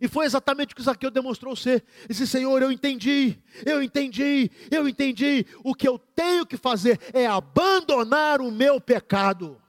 E 0.00 0.08
foi 0.08 0.24
exatamente 0.24 0.72
o 0.72 0.76
que 0.76 0.82
Zaqueu 0.82 1.10
demonstrou 1.10 1.54
ser. 1.54 1.84
Disse: 2.08 2.26
Senhor, 2.26 2.60
eu 2.62 2.72
entendi, 2.72 3.38
eu 3.64 3.82
entendi, 3.82 4.50
eu 4.70 4.88
entendi. 4.88 5.46
O 5.62 5.74
que 5.74 5.86
eu 5.86 5.98
tenho 5.98 6.46
que 6.46 6.56
fazer 6.56 6.98
é 7.12 7.26
abandonar 7.26 8.40
o 8.40 8.50
meu 8.50 8.80
pecado. 8.80 9.60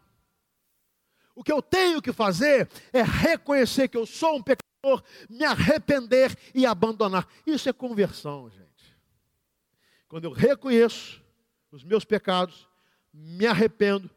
O 1.36 1.44
que 1.44 1.52
eu 1.52 1.62
tenho 1.62 2.02
que 2.02 2.14
fazer 2.14 2.70
é 2.94 3.04
reconhecer 3.04 3.90
que 3.90 3.98
eu 3.98 4.06
sou 4.06 4.38
um 4.38 4.42
pecador, 4.42 5.04
me 5.30 5.44
arrepender 5.44 6.36
e 6.54 6.66
abandonar. 6.66 7.28
Isso 7.46 7.68
é 7.68 7.74
conversão, 7.74 8.50
gente. 8.50 8.98
Quando 10.08 10.24
eu 10.24 10.32
reconheço 10.32 11.22
os 11.72 11.84
meus 11.84 12.06
pecados, 12.06 12.68
me 13.14 13.46
arrependo, 13.46 14.10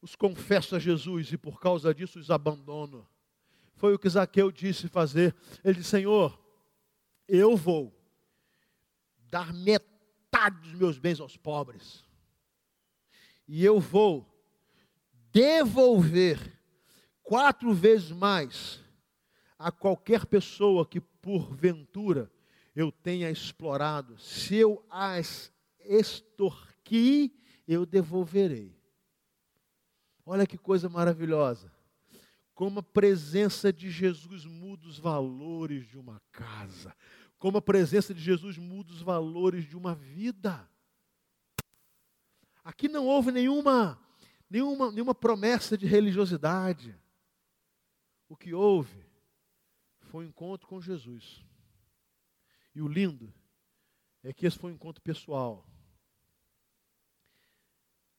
os 0.00 0.14
confesso 0.14 0.76
a 0.76 0.78
Jesus 0.78 1.32
e 1.32 1.36
por 1.36 1.58
causa 1.58 1.92
disso 1.92 2.20
os 2.20 2.30
abandono. 2.30 3.08
Foi 3.74 3.92
o 3.94 3.98
que 3.98 4.08
Zaqueu 4.08 4.52
disse 4.52 4.88
fazer. 4.88 5.34
Ele 5.64 5.78
disse: 5.78 5.90
Senhor, 5.90 6.40
eu 7.26 7.56
vou 7.56 7.92
dar 9.18 9.52
metade 9.52 10.60
dos 10.60 10.74
meus 10.74 10.98
bens 10.98 11.18
aos 11.18 11.36
pobres. 11.36 12.04
E 13.48 13.64
eu 13.64 13.80
vou 13.80 14.35
devolver 15.36 16.58
quatro 17.22 17.74
vezes 17.74 18.10
mais 18.10 18.80
a 19.58 19.70
qualquer 19.70 20.24
pessoa 20.24 20.86
que 20.86 20.98
porventura 20.98 22.32
eu 22.74 22.90
tenha 22.90 23.30
explorado. 23.30 24.18
Se 24.18 24.56
eu 24.56 24.82
as 24.88 25.52
extorqui, 25.80 27.38
eu 27.68 27.84
devolverei. 27.84 28.74
Olha 30.24 30.46
que 30.46 30.56
coisa 30.56 30.88
maravilhosa. 30.88 31.70
Como 32.54 32.78
a 32.78 32.82
presença 32.82 33.70
de 33.70 33.90
Jesus 33.90 34.46
muda 34.46 34.86
os 34.86 34.98
valores 34.98 35.86
de 35.86 35.98
uma 35.98 36.18
casa. 36.32 36.96
Como 37.38 37.58
a 37.58 37.62
presença 37.62 38.14
de 38.14 38.22
Jesus 38.22 38.56
muda 38.56 38.90
os 38.90 39.02
valores 39.02 39.68
de 39.68 39.76
uma 39.76 39.94
vida. 39.94 40.66
Aqui 42.64 42.88
não 42.88 43.06
houve 43.06 43.30
nenhuma 43.30 44.05
nenhuma, 44.48 44.90
nenhuma 44.90 45.14
promessa 45.14 45.76
de 45.76 45.86
religiosidade. 45.86 46.96
O 48.28 48.36
que 48.36 48.52
houve 48.52 49.04
foi 50.00 50.24
um 50.24 50.28
encontro 50.28 50.66
com 50.66 50.80
Jesus. 50.80 51.44
E 52.74 52.80
o 52.80 52.88
lindo 52.88 53.32
é 54.22 54.32
que 54.32 54.46
esse 54.46 54.58
foi 54.58 54.72
um 54.72 54.74
encontro 54.74 55.02
pessoal. 55.02 55.66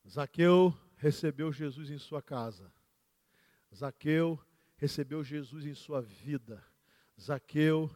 Zaqueu 0.07 0.73
recebeu 0.95 1.51
Jesus 1.51 1.89
em 1.89 1.97
sua 1.97 2.21
casa. 2.21 2.71
Zaqueu 3.75 4.39
recebeu 4.77 5.23
Jesus 5.23 5.65
em 5.65 5.73
sua 5.73 6.01
vida. 6.01 6.63
Zaqueu 7.19 7.89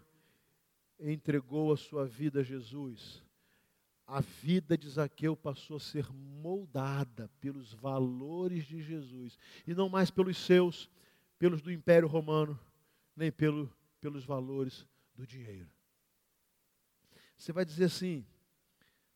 entregou 1.00 1.72
a 1.72 1.78
sua 1.78 2.06
vida 2.06 2.41
a 2.41 2.44
Jesus 2.44 3.24
a 4.12 4.19
vida 4.19 4.78
de 4.78 4.89
Zaqueu 4.89 5.38
passou 5.38 5.78
a 5.78 5.80
ser 5.80 6.06
moldada 6.12 7.30
pelos 7.39 7.74
valores 7.74 8.65
de 8.65 8.82
Jesus, 8.82 9.39
e 9.65 9.74
não 9.74 9.88
mais 9.88 10.12
pelos 10.12 10.38
seus, 10.38 10.89
pelos 11.39 11.62
do 11.62 11.71
Império 11.71 12.10
Romano, 12.10 12.60
nem 13.15 13.32
pelo, 13.32 13.74
pelos 14.02 14.26
valores 14.26 14.86
do 15.15 15.26
dinheiro. 15.26 15.69
Você 17.38 17.54
vai 17.54 17.63
dizer 17.63 17.86
assim, 17.86 18.26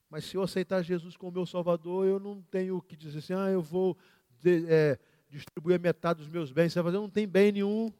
mas 0.10 0.24
se 0.24 0.38
eu 0.38 0.42
aceitar 0.42 0.82
Jesus 0.82 1.18
como 1.18 1.34
meu 1.34 1.46
Salvador, 1.46 2.08
eu 2.08 2.18
não 2.18 2.42
tenho 2.44 2.78
o 2.78 2.82
que 2.82 2.96
dizer 2.96 3.20
assim, 3.20 3.34
ah, 3.34 3.50
eu 3.50 3.62
vou 3.62 3.98
de, 4.40 4.66
é, 4.68 4.98
distribuir 5.30 5.78
metade 5.78 6.20
dos 6.20 6.30
meus 6.30 6.54
bens. 6.54 6.72
Você 6.72 6.82
vai 6.82 6.94
fazer, 6.94 7.02
não 7.02 7.10
tem 7.10 7.28
bem 7.28 7.52
nenhum. 7.52 7.92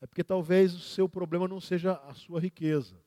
É 0.00 0.06
porque 0.06 0.24
talvez 0.24 0.74
o 0.74 0.80
seu 0.80 1.06
problema 1.10 1.46
não 1.46 1.60
seja 1.60 1.92
a 1.92 2.14
sua 2.14 2.40
riqueza. 2.40 2.98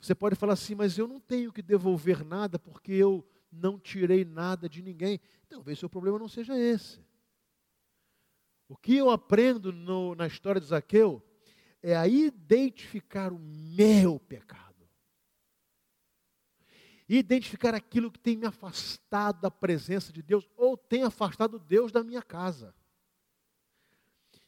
Você 0.00 0.14
pode 0.14 0.34
falar 0.34 0.54
assim, 0.54 0.74
mas 0.74 0.96
eu 0.96 1.06
não 1.06 1.20
tenho 1.20 1.52
que 1.52 1.60
devolver 1.60 2.24
nada 2.24 2.58
porque 2.58 2.92
eu 2.92 3.26
não 3.52 3.78
tirei 3.78 4.24
nada 4.24 4.68
de 4.68 4.82
ninguém. 4.82 5.20
Talvez 5.48 5.78
seu 5.78 5.90
problema 5.90 6.18
não 6.18 6.28
seja 6.28 6.58
esse. 6.58 7.00
O 8.66 8.76
que 8.76 8.96
eu 8.96 9.10
aprendo 9.10 9.72
no, 9.72 10.14
na 10.14 10.26
história 10.26 10.60
de 10.60 10.68
Zaqueu 10.68 11.22
é 11.82 11.96
a 11.96 12.06
identificar 12.08 13.32
o 13.32 13.38
meu 13.38 14.18
pecado. 14.20 14.88
Identificar 17.08 17.74
aquilo 17.74 18.10
que 18.10 18.18
tem 18.20 18.36
me 18.36 18.46
afastado 18.46 19.40
da 19.40 19.50
presença 19.50 20.12
de 20.12 20.22
Deus 20.22 20.48
ou 20.56 20.76
tem 20.76 21.02
afastado 21.02 21.58
Deus 21.58 21.90
da 21.90 22.04
minha 22.04 22.22
casa. 22.22 22.74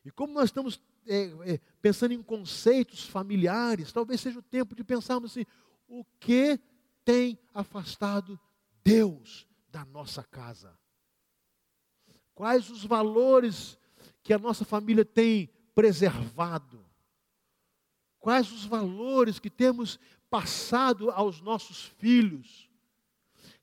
E 0.05 0.11
como 0.11 0.33
nós 0.33 0.45
estamos 0.45 0.81
é, 1.07 1.55
é, 1.55 1.61
pensando 1.81 2.13
em 2.13 2.23
conceitos 2.23 3.07
familiares, 3.07 3.93
talvez 3.93 4.21
seja 4.21 4.39
o 4.39 4.43
tempo 4.43 4.75
de 4.75 4.85
pensarmos 4.85 5.33
assim: 5.33 5.47
o 5.89 6.05
que 6.19 6.59
tem 7.05 7.39
afastado 7.53 8.39
Deus 8.85 9.47
da 9.69 9.85
nossa 9.85 10.23
casa? 10.23 10.77
Quais 12.35 12.71
os 12.71 12.85
valores 12.85 13.79
que 14.23 14.33
a 14.33 14.39
nossa 14.39 14.65
família 14.65 15.05
tem 15.05 15.51
preservado? 15.75 16.85
Quais 18.19 18.53
os 18.53 18.65
valores 18.65 19.39
que 19.39 19.51
temos 19.51 19.99
passado 20.31 21.11
aos 21.11 21.41
nossos 21.41 21.85
filhos? 21.99 22.71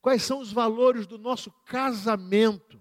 Quais 0.02 0.24
são 0.24 0.40
os 0.40 0.52
valores 0.52 1.08
do 1.08 1.18
nosso 1.18 1.52
casamento? 1.66 2.80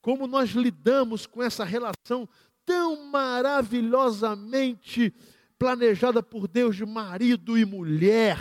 Como 0.00 0.26
nós 0.26 0.50
lidamos 0.50 1.26
com 1.26 1.42
essa 1.42 1.64
relação 1.64 2.28
tão 2.70 3.04
maravilhosamente 3.06 5.12
planejada 5.58 6.22
por 6.22 6.46
Deus 6.46 6.76
de 6.76 6.86
marido 6.86 7.58
e 7.58 7.64
mulher. 7.64 8.38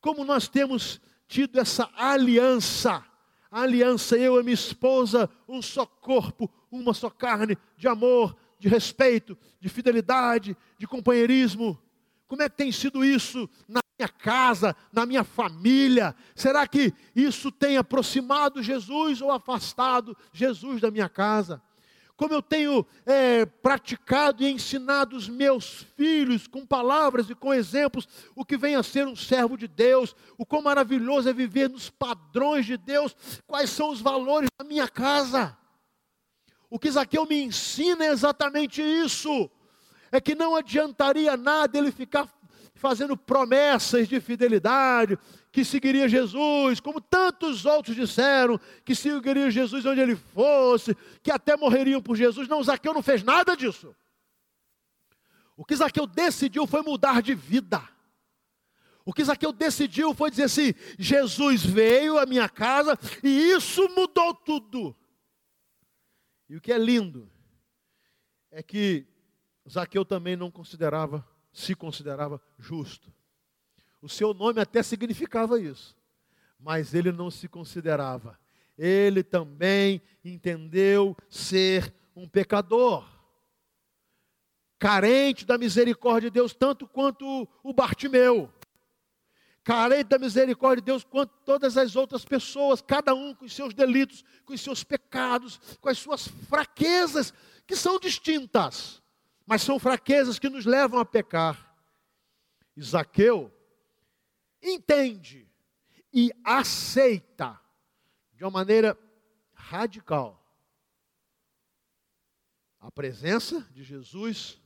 Como 0.00 0.24
nós 0.24 0.48
temos 0.48 0.98
tido 1.26 1.60
essa 1.60 1.90
aliança, 1.94 3.04
aliança 3.50 4.16
eu 4.16 4.40
e 4.40 4.42
minha 4.42 4.54
esposa, 4.54 5.28
um 5.46 5.60
só 5.60 5.84
corpo, 5.84 6.50
uma 6.72 6.94
só 6.94 7.10
carne, 7.10 7.58
de 7.76 7.86
amor, 7.86 8.34
de 8.58 8.66
respeito, 8.66 9.36
de 9.60 9.68
fidelidade, 9.68 10.56
de 10.78 10.86
companheirismo. 10.86 11.78
Como 12.26 12.40
é 12.40 12.48
que 12.48 12.56
tem 12.56 12.72
sido 12.72 13.04
isso 13.04 13.46
na 13.68 13.80
minha 13.98 14.08
casa, 14.08 14.74
na 14.90 15.04
minha 15.04 15.22
família? 15.22 16.16
Será 16.34 16.66
que 16.66 16.94
isso 17.14 17.52
tem 17.52 17.76
aproximado 17.76 18.62
Jesus 18.62 19.20
ou 19.20 19.30
afastado 19.30 20.16
Jesus 20.32 20.80
da 20.80 20.90
minha 20.90 21.10
casa? 21.10 21.60
Como 22.18 22.34
eu 22.34 22.42
tenho 22.42 22.84
é, 23.06 23.46
praticado 23.46 24.42
e 24.42 24.50
ensinado 24.50 25.16
os 25.16 25.28
meus 25.28 25.86
filhos 25.96 26.48
com 26.48 26.66
palavras 26.66 27.30
e 27.30 27.34
com 27.34 27.54
exemplos 27.54 28.08
o 28.34 28.44
que 28.44 28.56
vem 28.56 28.74
a 28.74 28.82
ser 28.82 29.06
um 29.06 29.14
servo 29.14 29.56
de 29.56 29.68
Deus, 29.68 30.16
o 30.36 30.44
quão 30.44 30.60
maravilhoso 30.60 31.28
é 31.28 31.32
viver 31.32 31.70
nos 31.70 31.88
padrões 31.88 32.66
de 32.66 32.76
Deus, 32.76 33.14
quais 33.46 33.70
são 33.70 33.90
os 33.90 34.00
valores 34.00 34.50
da 34.58 34.66
minha 34.66 34.88
casa. 34.88 35.56
O 36.68 36.76
que 36.76 36.90
Zaqueu 36.90 37.24
me 37.24 37.40
ensina 37.40 38.04
é 38.04 38.10
exatamente 38.10 38.82
isso: 38.82 39.48
é 40.10 40.20
que 40.20 40.34
não 40.34 40.56
adiantaria 40.56 41.36
nada 41.36 41.78
ele 41.78 41.92
ficar 41.92 42.28
fazendo 42.74 43.16
promessas 43.16 44.08
de 44.08 44.20
fidelidade, 44.20 45.16
que 45.58 45.64
seguiria 45.64 46.08
Jesus, 46.08 46.78
como 46.78 47.00
tantos 47.00 47.66
outros 47.66 47.96
disseram, 47.96 48.60
que 48.84 48.94
seguiria 48.94 49.50
Jesus 49.50 49.84
onde 49.84 50.00
ele 50.00 50.14
fosse, 50.14 50.96
que 51.20 51.32
até 51.32 51.56
morreriam 51.56 52.00
por 52.00 52.16
Jesus. 52.16 52.46
Não, 52.46 52.62
Zaqueu 52.62 52.94
não 52.94 53.02
fez 53.02 53.24
nada 53.24 53.56
disso. 53.56 53.92
O 55.56 55.64
que 55.64 55.74
Zaqueu 55.74 56.06
decidiu 56.06 56.64
foi 56.64 56.80
mudar 56.82 57.20
de 57.20 57.34
vida. 57.34 57.82
O 59.04 59.12
que 59.12 59.24
Zaqueu 59.24 59.50
decidiu 59.50 60.14
foi 60.14 60.30
dizer 60.30 60.44
assim: 60.44 60.72
Jesus 60.96 61.64
veio 61.66 62.20
à 62.20 62.24
minha 62.24 62.48
casa 62.48 62.96
e 63.20 63.50
isso 63.50 63.88
mudou 63.96 64.32
tudo. 64.32 64.96
E 66.48 66.56
o 66.56 66.60
que 66.60 66.72
é 66.72 66.78
lindo 66.78 67.28
é 68.48 68.62
que 68.62 69.08
Zaqueu 69.68 70.04
também 70.04 70.36
não 70.36 70.52
considerava, 70.52 71.28
se 71.52 71.74
considerava 71.74 72.40
justo. 72.60 73.12
O 74.00 74.08
seu 74.08 74.32
nome 74.32 74.60
até 74.60 74.82
significava 74.82 75.60
isso, 75.60 75.96
mas 76.58 76.94
ele 76.94 77.12
não 77.12 77.30
se 77.30 77.48
considerava. 77.48 78.38
Ele 78.76 79.22
também 79.22 80.00
entendeu 80.24 81.16
ser 81.28 81.92
um 82.14 82.28
pecador, 82.28 83.08
carente 84.78 85.44
da 85.44 85.58
misericórdia 85.58 86.30
de 86.30 86.34
Deus, 86.34 86.54
tanto 86.54 86.86
quanto 86.86 87.48
o 87.62 87.72
Bartimeu 87.72 88.52
carente 89.68 90.04
da 90.04 90.18
misericórdia 90.18 90.80
de 90.80 90.86
Deus 90.86 91.04
quanto 91.04 91.30
todas 91.44 91.76
as 91.76 91.94
outras 91.94 92.24
pessoas, 92.24 92.80
cada 92.80 93.14
um 93.14 93.34
com 93.34 93.44
os 93.44 93.52
seus 93.52 93.74
delitos, 93.74 94.24
com 94.46 94.54
os 94.54 94.62
seus 94.62 94.82
pecados, 94.82 95.60
com 95.78 95.90
as 95.90 95.98
suas 95.98 96.26
fraquezas, 96.26 97.34
que 97.66 97.76
são 97.76 98.00
distintas, 98.00 99.02
mas 99.46 99.60
são 99.60 99.78
fraquezas 99.78 100.38
que 100.38 100.48
nos 100.48 100.64
levam 100.64 100.98
a 100.98 101.04
pecar. 101.04 101.76
Isaqueu 102.74 103.52
entende 104.62 105.48
e 106.12 106.32
aceita 106.44 107.60
de 108.32 108.44
uma 108.44 108.50
maneira 108.50 108.98
radical 109.54 110.38
a 112.80 112.90
presença 112.90 113.60
de 113.72 113.82
Jesus 113.82 114.60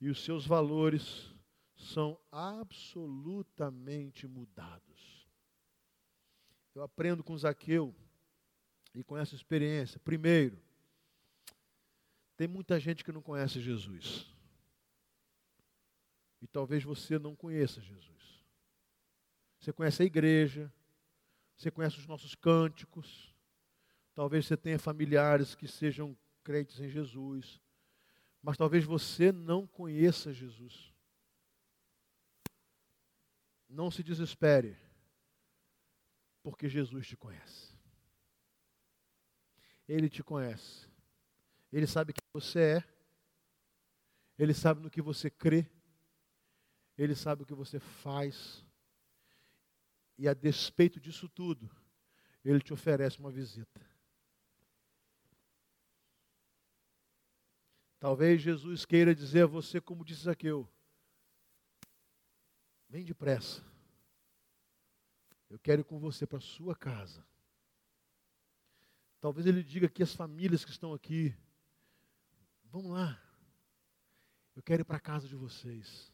e 0.00 0.08
os 0.08 0.24
seus 0.24 0.46
valores 0.46 1.32
são 1.76 2.18
absolutamente 2.30 4.26
mudados. 4.26 5.28
Eu 6.74 6.82
aprendo 6.82 7.22
com 7.22 7.36
Zaqueu 7.36 7.94
e 8.94 9.04
com 9.04 9.16
essa 9.16 9.34
experiência. 9.34 10.00
Primeiro, 10.00 10.58
tem 12.36 12.48
muita 12.48 12.80
gente 12.80 13.04
que 13.04 13.12
não 13.12 13.20
conhece 13.20 13.60
Jesus. 13.60 14.26
E 16.40 16.46
talvez 16.46 16.82
você 16.82 17.18
não 17.18 17.36
conheça 17.36 17.80
Jesus. 17.80 18.21
Você 19.62 19.72
conhece 19.72 20.02
a 20.02 20.04
igreja, 20.04 20.72
você 21.56 21.70
conhece 21.70 21.96
os 21.96 22.06
nossos 22.08 22.34
cânticos, 22.34 23.32
talvez 24.12 24.44
você 24.44 24.56
tenha 24.56 24.76
familiares 24.76 25.54
que 25.54 25.68
sejam 25.68 26.18
crentes 26.42 26.80
em 26.80 26.88
Jesus, 26.88 27.60
mas 28.42 28.56
talvez 28.56 28.84
você 28.84 29.30
não 29.30 29.64
conheça 29.64 30.32
Jesus. 30.32 30.92
Não 33.68 33.88
se 33.88 34.02
desespere, 34.02 34.76
porque 36.42 36.68
Jesus 36.68 37.06
te 37.06 37.16
conhece. 37.16 37.78
Ele 39.86 40.10
te 40.10 40.24
conhece. 40.24 40.90
Ele 41.72 41.86
sabe 41.86 42.12
quem 42.12 42.28
você 42.32 42.78
é. 42.78 42.84
Ele 44.36 44.54
sabe 44.54 44.80
no 44.80 44.90
que 44.90 45.00
você 45.00 45.30
crê. 45.30 45.70
Ele 46.98 47.14
sabe 47.14 47.44
o 47.44 47.46
que 47.46 47.54
você 47.54 47.78
faz. 47.78 48.66
E 50.22 50.28
a 50.28 50.34
despeito 50.34 51.00
disso 51.00 51.28
tudo, 51.28 51.68
ele 52.44 52.60
te 52.60 52.72
oferece 52.72 53.18
uma 53.18 53.32
visita. 53.32 53.84
Talvez 57.98 58.40
Jesus 58.40 58.84
queira 58.84 59.16
dizer 59.16 59.42
a 59.42 59.46
você, 59.48 59.80
como 59.80 60.04
disse 60.04 60.22
Zaqueu: 60.22 60.72
Vem 62.88 63.04
depressa. 63.04 63.64
Eu 65.50 65.58
quero 65.58 65.80
ir 65.80 65.84
com 65.84 65.98
você 65.98 66.24
para 66.24 66.38
a 66.38 66.40
sua 66.40 66.76
casa. 66.76 67.26
Talvez 69.20 69.44
ele 69.44 69.64
diga 69.64 69.88
que 69.88 70.04
as 70.04 70.14
famílias 70.14 70.64
que 70.64 70.70
estão 70.70 70.94
aqui, 70.94 71.36
vamos 72.66 72.92
lá. 72.92 73.20
Eu 74.54 74.62
quero 74.62 74.82
ir 74.82 74.84
para 74.84 74.98
a 74.98 75.00
casa 75.00 75.26
de 75.26 75.34
vocês. 75.34 76.11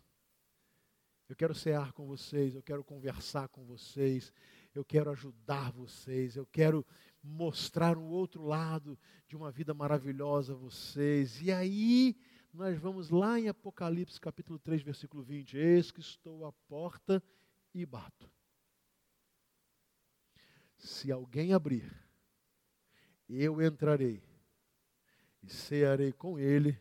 Eu 1.29 1.37
quero 1.37 1.55
cear 1.55 1.93
com 1.93 2.07
vocês, 2.07 2.55
eu 2.55 2.63
quero 2.63 2.83
conversar 2.83 3.49
com 3.49 3.63
vocês, 3.65 4.33
eu 4.75 4.83
quero 4.83 5.11
ajudar 5.11 5.71
vocês, 5.73 6.37
eu 6.37 6.47
quero 6.47 6.87
mostrar 7.23 7.99
um 7.99 8.09
outro 8.09 8.43
lado 8.47 8.99
de 9.27 9.37
uma 9.37 9.51
vida 9.51 9.75
maravilhosa 9.75 10.55
a 10.55 10.57
vocês. 10.57 11.43
E 11.43 11.53
aí 11.53 12.17
nós 12.51 12.79
vamos 12.79 13.11
lá 13.11 13.39
em 13.39 13.47
Apocalipse 13.47 14.19
capítulo 14.19 14.59
3, 14.59 14.81
versículo 14.83 15.23
20. 15.23 15.59
Eis 15.59 15.91
que 15.91 16.01
estou 16.01 16.47
à 16.47 16.53
porta 16.67 17.23
e 17.75 17.85
bato. 17.85 18.31
Se 20.79 21.13
alguém 21.13 21.53
abrir, 21.53 21.93
eu 23.29 23.61
entrarei 23.61 24.23
e 25.43 25.51
cearei 25.51 26.13
com 26.13 26.39
ele 26.39 26.79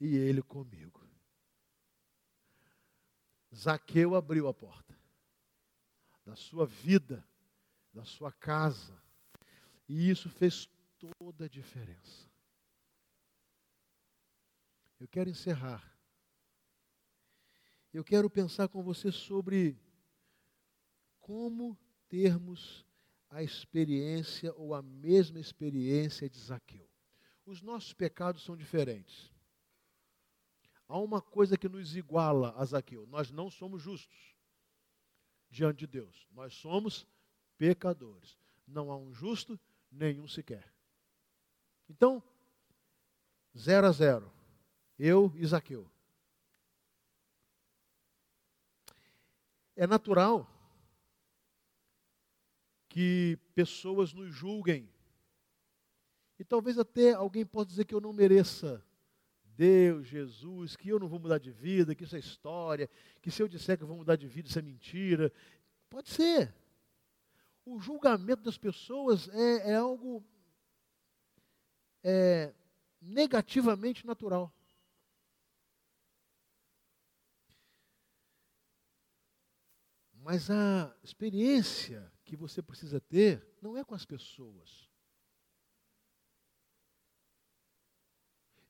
e 0.00 0.16
ele 0.16 0.40
comigo. 0.40 0.99
Zaqueu 3.54 4.14
abriu 4.14 4.46
a 4.48 4.54
porta 4.54 4.98
da 6.24 6.36
sua 6.36 6.66
vida, 6.66 7.26
da 7.92 8.04
sua 8.04 8.30
casa, 8.30 8.96
e 9.88 10.08
isso 10.08 10.28
fez 10.28 10.68
toda 10.98 11.46
a 11.46 11.48
diferença. 11.48 12.30
Eu 15.00 15.08
quero 15.08 15.30
encerrar. 15.30 15.82
Eu 17.92 18.04
quero 18.04 18.30
pensar 18.30 18.68
com 18.68 18.82
você 18.82 19.10
sobre 19.10 19.76
como 21.18 21.76
termos 22.08 22.86
a 23.28 23.42
experiência 23.42 24.54
ou 24.54 24.74
a 24.74 24.82
mesma 24.82 25.40
experiência 25.40 26.28
de 26.28 26.38
Zaqueu. 26.38 26.88
Os 27.44 27.60
nossos 27.62 27.92
pecados 27.92 28.44
são 28.44 28.56
diferentes. 28.56 29.32
Há 30.90 30.98
uma 30.98 31.22
coisa 31.22 31.56
que 31.56 31.68
nos 31.68 31.94
iguala 31.96 32.52
a 32.56 32.64
Zaqueu: 32.64 33.06
nós 33.06 33.30
não 33.30 33.48
somos 33.48 33.80
justos 33.80 34.34
diante 35.48 35.78
de 35.78 35.86
Deus, 35.86 36.26
nós 36.32 36.52
somos 36.54 37.06
pecadores. 37.56 38.36
Não 38.66 38.90
há 38.90 38.96
um 38.96 39.14
justo, 39.14 39.58
nenhum 39.88 40.26
sequer. 40.26 40.68
Então, 41.88 42.20
zero 43.56 43.86
a 43.86 43.92
zero. 43.92 44.32
Eu 44.98 45.32
e 45.36 45.46
Zaqueu. 45.46 45.88
É 49.76 49.86
natural 49.86 50.50
que 52.88 53.38
pessoas 53.54 54.12
nos 54.12 54.34
julguem. 54.34 54.92
E 56.36 56.44
talvez 56.44 56.80
até 56.80 57.12
alguém 57.12 57.46
possa 57.46 57.66
dizer 57.66 57.84
que 57.84 57.94
eu 57.94 58.00
não 58.00 58.12
mereça 58.12 58.84
Deus, 59.60 60.06
Jesus, 60.06 60.74
que 60.74 60.88
eu 60.88 60.98
não 60.98 61.06
vou 61.06 61.18
mudar 61.18 61.36
de 61.36 61.50
vida, 61.50 61.94
que 61.94 62.04
isso 62.04 62.16
é 62.16 62.18
história, 62.18 62.88
que 63.20 63.30
se 63.30 63.42
eu 63.42 63.46
disser 63.46 63.76
que 63.76 63.82
eu 63.82 63.86
vou 63.86 63.98
mudar 63.98 64.16
de 64.16 64.26
vida, 64.26 64.48
isso 64.48 64.58
é 64.58 64.62
mentira. 64.62 65.30
Pode 65.90 66.08
ser. 66.08 66.54
O 67.66 67.78
julgamento 67.78 68.42
das 68.42 68.56
pessoas 68.56 69.28
é, 69.28 69.72
é 69.72 69.74
algo 69.74 70.24
é, 72.02 72.54
negativamente 73.02 74.06
natural. 74.06 74.50
Mas 80.14 80.50
a 80.50 80.96
experiência 81.02 82.10
que 82.24 82.34
você 82.34 82.62
precisa 82.62 82.98
ter 82.98 83.46
não 83.60 83.76
é 83.76 83.84
com 83.84 83.94
as 83.94 84.06
pessoas. 84.06 84.89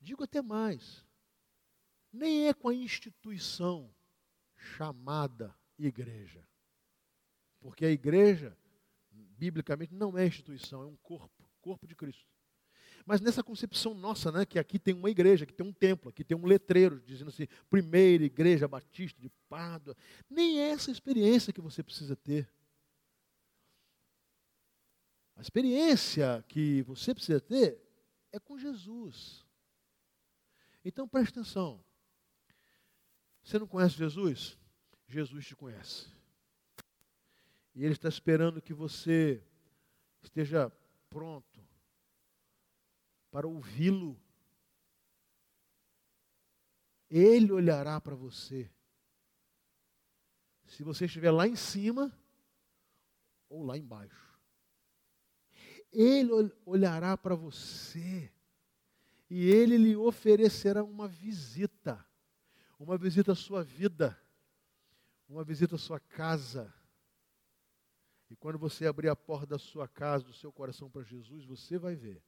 Digo 0.01 0.25
até 0.25 0.41
mais, 0.41 1.05
nem 2.13 2.49
é 2.49 2.55
com 2.55 2.69
a 2.69 2.75
instituição 2.75 3.95
chamada 4.57 5.55
igreja. 5.79 6.47
Porque 7.61 7.85
a 7.85 7.91
igreja, 7.91 8.57
biblicamente, 9.11 9.95
não 9.95 10.17
é 10.17 10.27
instituição, 10.27 10.83
é 10.83 10.87
um 10.87 10.97
corpo, 10.97 11.45
corpo 11.61 11.87
de 11.87 11.95
Cristo. 11.95 12.27
Mas 13.05 13.21
nessa 13.21 13.43
concepção 13.43 13.95
nossa, 13.95 14.31
né, 14.31 14.45
que 14.45 14.59
aqui 14.59 14.79
tem 14.79 14.95
uma 14.95 15.11
igreja, 15.11 15.47
que 15.47 15.53
tem 15.53 15.67
um 15.67 15.73
templo, 15.73 16.11
aqui 16.11 16.23
tem 16.25 16.37
um 16.37 16.47
letreiro 16.47 17.01
dizendo 17.01 17.29
assim, 17.29 17.47
primeira 17.69 18.25
igreja 18.25 18.69
batista 18.69 19.21
de 19.21 19.31
Pádua, 19.49 19.97
nem 20.29 20.61
é 20.61 20.71
essa 20.71 20.91
experiência 20.91 21.53
que 21.53 21.61
você 21.61 21.83
precisa 21.83 22.15
ter. 22.15 22.49
A 25.37 25.41
experiência 25.41 26.45
que 26.49 26.83
você 26.83 27.15
precisa 27.15 27.41
ter 27.41 27.81
é 28.31 28.39
com 28.39 28.59
Jesus. 28.59 29.45
Então 30.85 31.09
preste 31.09 31.39
atenção. 31.39 31.85
Você 33.43 33.59
não 33.59 33.67
conhece 33.67 33.97
Jesus? 33.97 34.59
Jesus 35.07 35.47
te 35.47 35.57
conhece. 35.57 36.07
E 37.75 37.85
Ele 37.85 37.93
está 37.93 38.09
esperando 38.09 38.63
que 38.63 38.73
você 38.73 39.43
esteja 40.23 40.71
pronto 41.09 41.61
para 43.31 43.47
ouvi-lo. 43.47 44.21
Ele 47.09 47.53
olhará 47.53 48.01
para 48.01 48.15
você. 48.15 48.71
Se 50.67 50.83
você 50.83 51.07
estiver 51.07 51.31
lá 51.31 51.49
em 51.49 51.57
cima 51.57 52.17
ou 53.49 53.65
lá 53.65 53.77
embaixo. 53.77 54.39
Ele 55.93 56.31
olhará 56.65 57.17
para 57.17 57.35
você 57.35 58.33
e 59.31 59.49
ele 59.49 59.79
lhe 59.79 59.97
oferecerá 59.97 60.83
uma 60.83 61.07
visita, 61.07 62.05
uma 62.81 62.99
visita 62.99 63.31
à 63.31 63.37
sua 63.37 63.63
vida, 63.63 64.21
uma 65.29 65.45
visita 65.45 65.77
à 65.77 65.79
sua 65.79 66.01
casa. 66.01 66.75
E 68.29 68.35
quando 68.35 68.59
você 68.59 68.87
abrir 68.87 69.09
a 69.09 69.15
porta 69.15 69.47
da 69.47 69.59
sua 69.59 69.87
casa, 69.87 70.25
do 70.25 70.33
seu 70.33 70.53
coração 70.53 70.91
para 70.91 71.05
Jesus, 71.05 71.45
você 71.45 71.79
vai 71.79 71.95
ver 71.95 72.21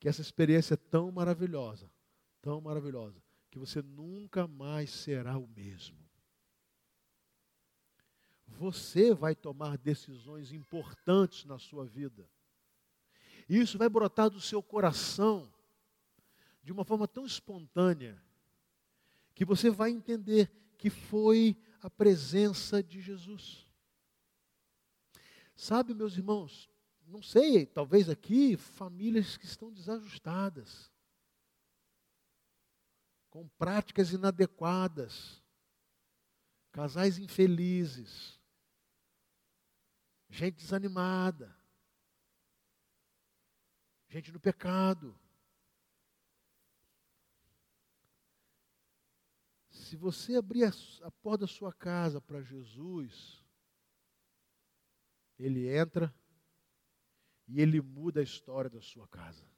que 0.00 0.08
essa 0.08 0.22
experiência 0.22 0.72
é 0.72 0.76
tão 0.76 1.12
maravilhosa, 1.12 1.90
tão 2.40 2.58
maravilhosa, 2.58 3.22
que 3.50 3.58
você 3.58 3.82
nunca 3.82 4.46
mais 4.46 4.90
será 4.90 5.36
o 5.36 5.46
mesmo. 5.48 5.98
Você 8.46 9.12
vai 9.12 9.34
tomar 9.34 9.76
decisões 9.76 10.50
importantes 10.50 11.44
na 11.44 11.58
sua 11.58 11.84
vida. 11.84 12.28
E 13.48 13.58
isso 13.58 13.78
vai 13.78 13.88
brotar 13.88 14.28
do 14.28 14.40
seu 14.40 14.62
coração 14.62 15.52
de 16.62 16.70
uma 16.70 16.84
forma 16.84 17.08
tão 17.08 17.24
espontânea 17.24 18.22
que 19.34 19.44
você 19.44 19.70
vai 19.70 19.90
entender 19.90 20.52
que 20.76 20.90
foi 20.90 21.56
a 21.80 21.88
presença 21.88 22.82
de 22.82 23.00
Jesus. 23.00 23.66
Sabe, 25.56 25.94
meus 25.94 26.16
irmãos, 26.16 26.68
não 27.06 27.22
sei, 27.22 27.64
talvez 27.64 28.10
aqui, 28.10 28.56
famílias 28.56 29.36
que 29.36 29.46
estão 29.46 29.72
desajustadas, 29.72 30.92
com 33.30 33.48
práticas 33.48 34.12
inadequadas, 34.12 35.42
casais 36.70 37.18
infelizes, 37.18 38.38
gente 40.28 40.56
desanimada, 40.56 41.57
gente 44.08 44.32
no 44.32 44.40
pecado. 44.40 45.18
Se 49.70 49.96
você 49.96 50.36
abrir 50.36 50.64
a, 50.64 50.72
a 51.02 51.10
porta 51.10 51.46
da 51.46 51.46
sua 51.46 51.72
casa 51.72 52.20
para 52.20 52.42
Jesus, 52.42 53.44
Ele 55.38 55.68
entra 55.68 56.14
e 57.48 57.60
ele 57.62 57.80
muda 57.80 58.20
a 58.20 58.22
história 58.22 58.68
da 58.68 58.80
sua 58.82 59.08
casa. 59.08 59.48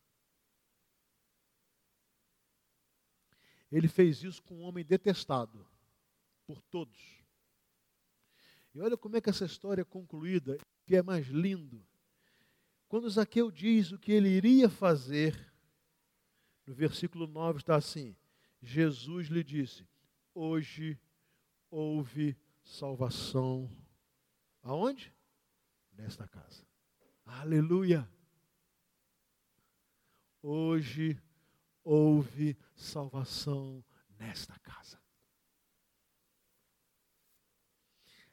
Ele 3.70 3.88
fez 3.88 4.22
isso 4.22 4.42
com 4.42 4.56
um 4.56 4.62
homem 4.62 4.84
detestado 4.84 5.68
por 6.46 6.60
todos. 6.62 7.20
E 8.74 8.80
olha 8.80 8.96
como 8.96 9.16
é 9.16 9.20
que 9.20 9.30
essa 9.30 9.44
história 9.44 9.82
é 9.82 9.84
concluída, 9.84 10.56
que 10.86 10.94
é 10.94 11.02
mais 11.02 11.26
lindo. 11.26 11.84
Quando 12.90 13.08
Zaqueu 13.08 13.52
diz 13.52 13.92
o 13.92 13.98
que 14.00 14.10
ele 14.10 14.28
iria 14.28 14.68
fazer, 14.68 15.54
no 16.66 16.74
versículo 16.74 17.24
9 17.24 17.60
está 17.60 17.76
assim: 17.76 18.16
Jesus 18.60 19.28
lhe 19.28 19.44
disse: 19.44 19.86
Hoje 20.34 20.98
houve 21.70 22.36
salvação. 22.64 23.70
Aonde? 24.60 25.14
Nesta 25.92 26.26
casa. 26.26 26.66
Aleluia. 27.24 28.10
Hoje 30.42 31.16
houve 31.84 32.58
salvação 32.74 33.84
nesta 34.18 34.58
casa. 34.58 34.99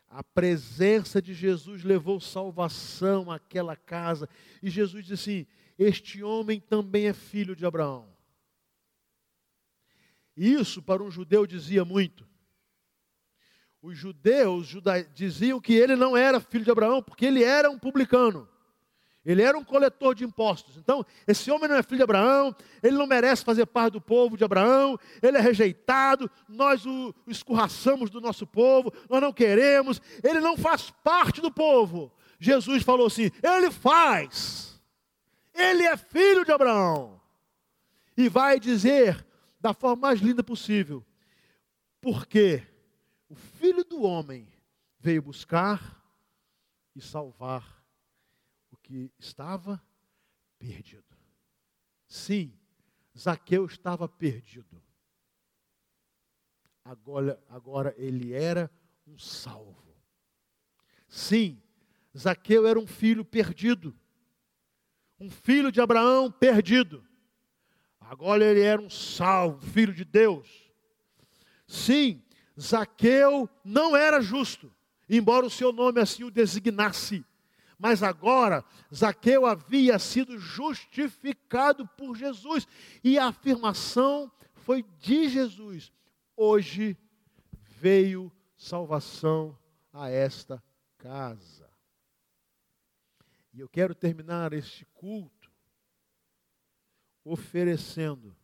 A 0.10 0.24
presença 0.24 1.22
de 1.22 1.34
Jesus 1.34 1.84
levou 1.84 2.20
salvação 2.20 3.30
àquela 3.30 3.76
casa. 3.76 4.30
E 4.64 4.70
Jesus 4.70 5.05
disse 5.05 5.32
assim: 5.32 5.47
Este 5.78 6.24
homem 6.24 6.60
também 6.60 7.08
é 7.08 7.14
filho 7.14 7.55
de 7.55 7.66
Abraão. 7.66 8.08
Isso 10.36 10.82
para 10.82 11.03
um 11.03 11.12
judeu 11.12 11.45
dizia 11.45 11.84
muito. 11.84 12.28
Os 13.82 13.97
judeus 13.97 14.74
diziam 15.14 15.60
que 15.60 15.74
ele 15.74 15.95
não 15.95 16.16
era 16.16 16.39
filho 16.39 16.64
de 16.64 16.72
Abraão, 16.72 17.01
porque 17.01 17.26
ele 17.26 17.43
era 17.43 17.70
um 17.70 17.80
publicano. 17.80 18.47
Ele 19.28 19.41
era 19.41 19.57
um 19.57 19.63
coletor 19.63 20.15
de 20.15 20.23
impostos. 20.23 20.78
Então, 20.78 21.05
esse 21.28 21.51
homem 21.51 21.67
não 21.67 21.75
é 21.75 21.84
filho 21.84 21.97
de 21.97 22.03
Abraão, 22.03 22.55
ele 22.82 22.95
não 22.95 23.05
merece 23.05 23.43
fazer 23.43 23.65
parte 23.65 23.93
do 23.93 24.01
povo 24.01 24.38
de 24.38 24.45
Abraão, 24.45 24.97
ele 25.21 25.38
é 25.38 25.41
rejeitado, 25.41 26.32
nós 26.47 26.86
o, 26.86 27.13
escorraçamos 27.28 28.09
do 28.09 28.21
nosso 28.21 28.47
povo, 28.47 28.89
nós 29.09 29.21
não 29.21 29.34
queremos, 29.34 30.01
ele 30.23 30.39
não 30.39 30.55
faz 30.55 30.91
parte 31.03 31.41
do 31.41 31.51
povo. 31.51 32.09
Jesus 32.39 32.84
falou 32.84 33.07
assim: 33.07 33.30
ele 33.43 33.69
faz, 33.69 34.82
ele 35.53 35.84
é 35.84 35.97
filho 35.97 36.45
de 36.45 36.53
Abraão. 36.53 37.19
E 38.15 38.30
vai 38.30 38.61
dizer 38.61 39.28
da 39.59 39.73
forma 39.73 40.07
mais 40.07 40.21
linda 40.21 40.41
possível, 40.41 41.05
porque 41.99 42.63
o 43.28 43.36
filho 43.36 43.84
do 43.84 44.03
homem 44.03 44.47
veio 45.01 45.21
buscar 45.21 46.01
e 46.95 47.01
salvar 47.01 47.76
que 48.88 49.12
estava 49.20 49.84
perdido. 50.58 51.04
Sim, 52.08 52.58
Zaqueu 53.18 53.66
estava 53.66 54.08
perdido. 54.08 54.82
Agora, 56.86 57.38
agora 57.50 57.94
ele 57.98 58.32
era 58.32 58.72
um 59.06 59.18
salvo. 59.18 59.94
Sim, 61.10 61.62
Zaqueu 62.18 62.66
era 62.66 62.80
um 62.80 62.88
filho 62.88 63.26
perdido. 63.26 63.94
Um 65.20 65.30
filho 65.30 65.70
de 65.70 65.82
Abraão 65.82 66.32
perdido. 66.32 67.06
Agora 68.00 68.46
ele 68.46 68.62
era 68.62 68.82
um 68.82 68.90
salvo, 68.90 69.68
filho 69.68 69.94
de 69.94 70.06
Deus. 70.06 70.72
Sim, 71.68 72.24
Zaqueu 72.58 73.50
não 73.66 73.98
era 73.98 74.22
justo, 74.22 74.74
embora 75.10 75.46
o 75.46 75.50
seu 75.50 75.74
nome 75.74 76.00
assim 76.00 76.24
o 76.24 76.32
designasse. 76.32 77.26
Mas 77.78 78.01
agora, 78.01 78.65
Zaqueu 78.93 79.45
havia 79.45 79.99
sido 79.99 80.38
justificado 80.39 81.88
por 81.88 82.15
Jesus. 82.15 82.67
E 83.03 83.19
a 83.19 83.28
afirmação 83.28 84.32
foi 84.55 84.84
de 84.99 85.30
Jesus: 85.30 85.91
hoje 86.36 86.97
veio 87.80 88.32
salvação 88.57 89.57
a 89.93 90.09
esta 90.09 90.63
casa. 90.97 91.69
E 93.53 93.59
eu 93.59 93.69
quero 93.69 93.95
terminar 93.95 94.53
este 94.53 94.86
culto 94.93 95.51
oferecendo 97.23 98.36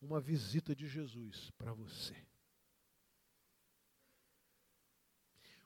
uma 0.00 0.20
visita 0.20 0.74
de 0.74 0.86
Jesus 0.86 1.50
para 1.52 1.72
você. 1.72 2.23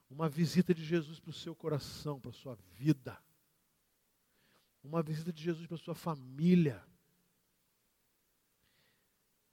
Uma 0.09 0.27
visita 0.27 0.73
de 0.73 0.83
Jesus 0.83 1.19
para 1.19 1.29
o 1.29 1.33
seu 1.33 1.55
coração, 1.55 2.19
para 2.19 2.31
a 2.31 2.33
sua 2.33 2.55
vida. 2.75 3.17
Uma 4.83 5.03
visita 5.03 5.31
de 5.31 5.43
Jesus 5.43 5.67
para 5.67 5.75
a 5.75 5.79
sua 5.79 5.95
família. 5.95 6.83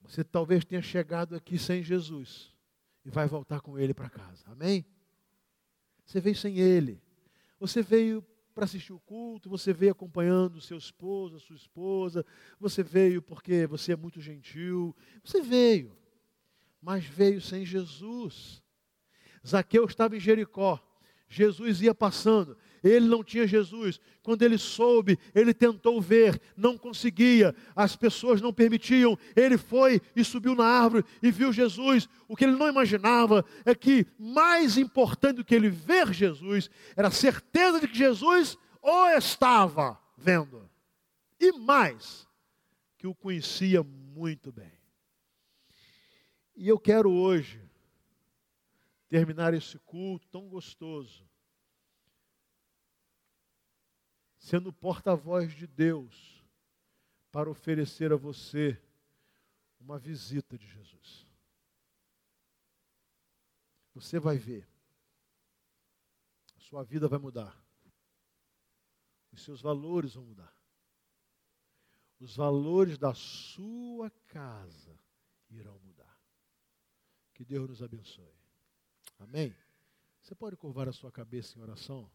Você 0.00 0.24
talvez 0.24 0.64
tenha 0.64 0.80
chegado 0.80 1.34
aqui 1.34 1.58
sem 1.58 1.82
Jesus 1.82 2.54
e 3.04 3.10
vai 3.10 3.26
voltar 3.26 3.60
com 3.60 3.78
Ele 3.78 3.92
para 3.92 4.08
casa. 4.08 4.44
Amém? 4.46 4.86
Você 6.04 6.20
veio 6.20 6.36
sem 6.36 6.58
Ele. 6.58 7.02
Você 7.58 7.82
veio 7.82 8.24
para 8.54 8.64
assistir 8.64 8.92
o 8.92 9.00
culto, 9.00 9.50
você 9.50 9.72
veio 9.72 9.92
acompanhando 9.92 10.56
o 10.56 10.60
seu 10.62 10.78
esposo, 10.78 11.36
a 11.36 11.40
sua 11.40 11.56
esposa, 11.56 12.24
você 12.58 12.82
veio 12.82 13.20
porque 13.20 13.66
você 13.66 13.92
é 13.92 13.96
muito 13.96 14.20
gentil. 14.20 14.96
Você 15.22 15.42
veio. 15.42 15.96
mas 16.80 17.04
veio 17.04 17.40
sem 17.40 17.66
Jesus. 17.66 18.62
Zaqueu 19.46 19.84
estava 19.84 20.16
em 20.16 20.20
Jericó. 20.20 20.80
Jesus 21.28 21.80
ia 21.82 21.94
passando, 21.94 22.56
ele 22.82 23.06
não 23.06 23.22
tinha 23.24 23.46
Jesus. 23.46 24.00
Quando 24.22 24.42
ele 24.42 24.56
soube, 24.56 25.18
ele 25.34 25.52
tentou 25.52 26.00
ver, 26.00 26.40
não 26.56 26.78
conseguia, 26.78 27.54
as 27.74 27.96
pessoas 27.96 28.40
não 28.40 28.52
permitiam. 28.52 29.18
Ele 29.34 29.58
foi 29.58 30.00
e 30.14 30.24
subiu 30.24 30.54
na 30.54 30.64
árvore 30.64 31.04
e 31.22 31.30
viu 31.30 31.52
Jesus. 31.52 32.08
O 32.28 32.36
que 32.36 32.44
ele 32.44 32.56
não 32.56 32.68
imaginava 32.68 33.44
é 33.64 33.74
que 33.74 34.06
mais 34.18 34.78
importante 34.78 35.36
do 35.36 35.44
que 35.44 35.54
ele 35.54 35.68
ver 35.68 36.12
Jesus 36.12 36.70
era 36.96 37.08
a 37.08 37.12
certeza 37.12 37.80
de 37.80 37.88
que 37.88 37.98
Jesus 37.98 38.56
o 38.80 39.08
estava 39.08 39.98
vendo. 40.16 40.70
E 41.40 41.52
mais, 41.52 42.26
que 42.96 43.06
o 43.06 43.14
conhecia 43.14 43.82
muito 43.82 44.52
bem. 44.52 44.72
E 46.56 46.68
eu 46.68 46.78
quero 46.78 47.10
hoje 47.10 47.65
terminar 49.08 49.54
esse 49.54 49.78
culto 49.80 50.28
tão 50.28 50.48
gostoso, 50.48 51.28
sendo 54.36 54.72
porta-voz 54.72 55.52
de 55.54 55.66
Deus, 55.66 56.44
para 57.30 57.50
oferecer 57.50 58.12
a 58.12 58.16
você 58.16 58.80
uma 59.78 59.98
visita 59.98 60.56
de 60.56 60.66
Jesus. 60.66 61.26
Você 63.94 64.18
vai 64.18 64.36
ver, 64.36 64.68
a 66.56 66.60
sua 66.60 66.82
vida 66.82 67.08
vai 67.08 67.18
mudar, 67.18 67.62
os 69.32 69.42
seus 69.42 69.60
valores 69.60 70.14
vão 70.14 70.24
mudar, 70.24 70.54
os 72.18 72.36
valores 72.36 72.98
da 72.98 73.14
sua 73.14 74.10
casa 74.28 74.98
irão 75.50 75.78
mudar. 75.80 76.16
Que 77.34 77.44
Deus 77.44 77.68
nos 77.68 77.82
abençoe. 77.82 78.35
Amém? 79.18 79.54
Você 80.20 80.34
pode 80.34 80.56
curvar 80.56 80.88
a 80.88 80.92
sua 80.92 81.12
cabeça 81.12 81.58
em 81.58 81.62
oração? 81.62 82.10